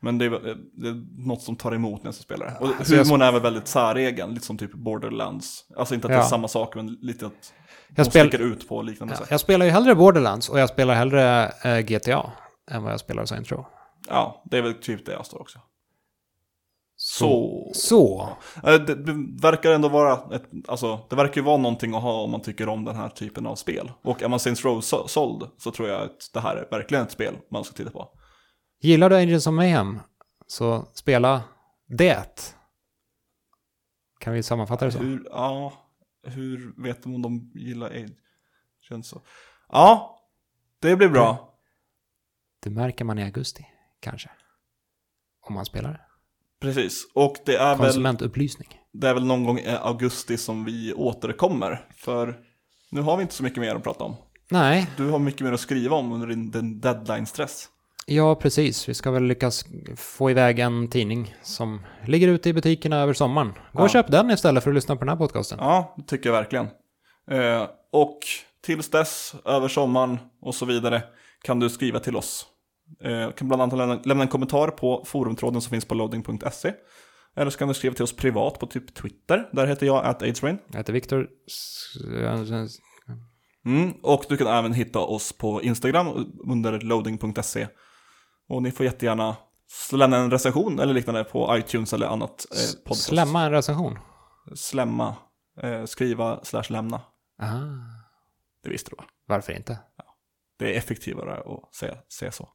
[0.00, 0.30] Men det är,
[0.72, 2.56] det är något som tar emot när jag spelar det.
[2.60, 5.64] Och Alltså, humorn är väl väldigt säregen, lite som typ Borderlands.
[5.76, 6.22] Alltså inte att det Ja.
[6.22, 7.52] är samma sak, men lite att
[7.88, 9.28] Jag, de spel, sticker ut på liknande ja, sätt.
[9.30, 12.32] jag spelar ju hellre Borderlands och jag spelar hellre eh, GTA
[12.70, 13.64] än vad jag spelar Saints Row.
[14.08, 15.58] Ja, det är väl typ det jag står också.
[16.98, 17.70] Så.
[17.74, 18.28] Så.
[18.64, 22.12] Eh, Det, det verkar ändå vara ett, alltså det verkar ju vara någonting att ha
[22.22, 23.92] om man tycker om den här typen av spel.
[24.04, 27.04] Och är man Saints Row så- såld så tror jag att det här är verkligen
[27.04, 28.08] ett spel man ska titta på.
[28.80, 30.00] Gillar du Agents of Mayhem
[30.46, 31.42] så spela
[31.86, 32.54] det.
[34.20, 34.98] Kan vi sammanfatta det så?
[34.98, 35.72] Hur, ja,
[36.22, 38.06] hur vet de om de gillar?
[38.80, 39.22] Känns så.
[39.68, 40.18] Ja,
[40.80, 41.54] det blir bra.
[42.62, 43.66] Det märker man i augusti,
[44.00, 44.30] kanske.
[45.40, 46.00] Om man spelar det.
[46.60, 48.68] Precis, och det är, väl, Konsumentupplysning.
[48.92, 51.88] det är väl någon gång i augusti som vi återkommer.
[51.96, 52.40] För
[52.90, 54.16] nu har vi inte så mycket mer att prata om.
[54.50, 57.68] Nej, Du har mycket mer att skriva om under din, din deadline-stress.
[58.06, 58.88] Ja precis.
[58.88, 59.64] Vi ska väl lyckas
[59.96, 63.48] få iväg en tidning som ligger ute i butikerna över sommaren.
[63.48, 63.82] Gå Ja.
[63.82, 65.58] och köp den istället för att lyssna på den här podcasten.
[65.60, 66.66] Ja, det tycker jag verkligen.
[67.30, 68.18] Eh, och
[68.64, 71.02] tills dess, över sommaren och så vidare,
[71.42, 72.46] kan du skriva till oss.
[73.02, 76.72] Eh, kan bland annat lämna, lämna en kommentar på forumtråden som finns på loading.se.
[77.36, 79.48] Eller så kan du skriva till oss privat på typ Twitter.
[79.52, 80.58] Där heter jag at aidsrain.
[80.70, 81.28] Jag heter Viktor...
[83.66, 86.06] Mm, och du kan även hitta oss på Instagram
[86.48, 87.66] under loading.se.
[88.48, 89.36] Och ni får jättegärna
[89.92, 93.02] lämna en recension eller liknande på iTunes eller annat eh, podcast.
[93.08, 93.98] Slämma en recension.
[94.54, 95.16] Slämma.
[95.62, 97.00] Eh, skriva slash lämna.
[97.42, 97.58] Aha.
[98.62, 99.04] Det visste du va?
[99.26, 99.78] Varför inte?
[100.58, 102.48] Det är effektivare att säga, säga så.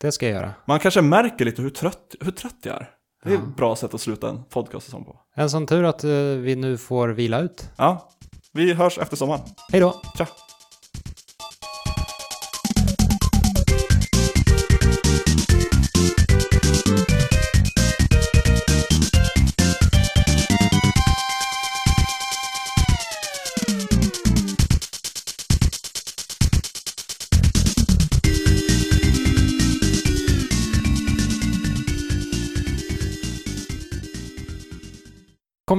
[0.00, 0.52] Det ska jag göra.
[0.66, 2.90] Man kanske märker lite hur trött, hur trött jag är.
[3.24, 3.40] Det är Ja.
[3.40, 5.20] ett bra sätt att sluta en podcast som på.
[5.34, 6.10] En sån tur att eh,
[6.40, 7.70] vi nu får vila ut.
[7.76, 8.10] Ja,
[8.52, 9.40] vi hörs efter sommaren.
[9.72, 10.00] Hej då!
[10.18, 10.26] Tja!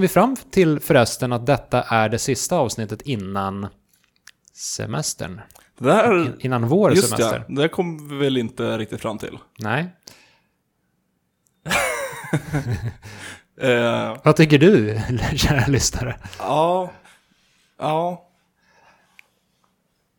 [0.02, 3.68] Kom vi fram till förresten att detta är det sista avsnittet innan
[4.54, 5.42] semestern?
[5.78, 7.46] Det där, In- Innan vår just semester?
[7.50, 9.38] ja, det kom vi väl inte riktigt fram till.
[9.60, 9.96] Nej.
[13.62, 15.02] Eh, Vad tycker du,
[15.36, 16.20] kära lyssnare?
[16.40, 16.92] ja,
[17.78, 18.30] ja.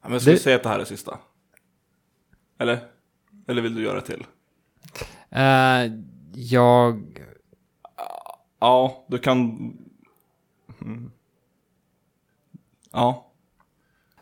[0.09, 1.19] men ska vi Det- säga att det här är sista?
[2.61, 2.81] Eller?
[3.49, 4.27] Eller vill du göra till?
[5.31, 5.93] Eh,
[6.35, 7.19] jag...
[8.63, 9.39] Ja, du kan...
[10.83, 11.11] Mm.
[12.93, 13.33] Ja,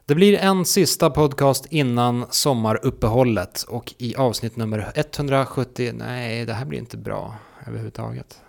[0.07, 5.93] Det blir en sista podcast innan sommaruppehållet och i avsnitt nummer 170...
[5.95, 7.35] Nej, det här blir inte bra
[7.67, 8.43] överhuvudtaget.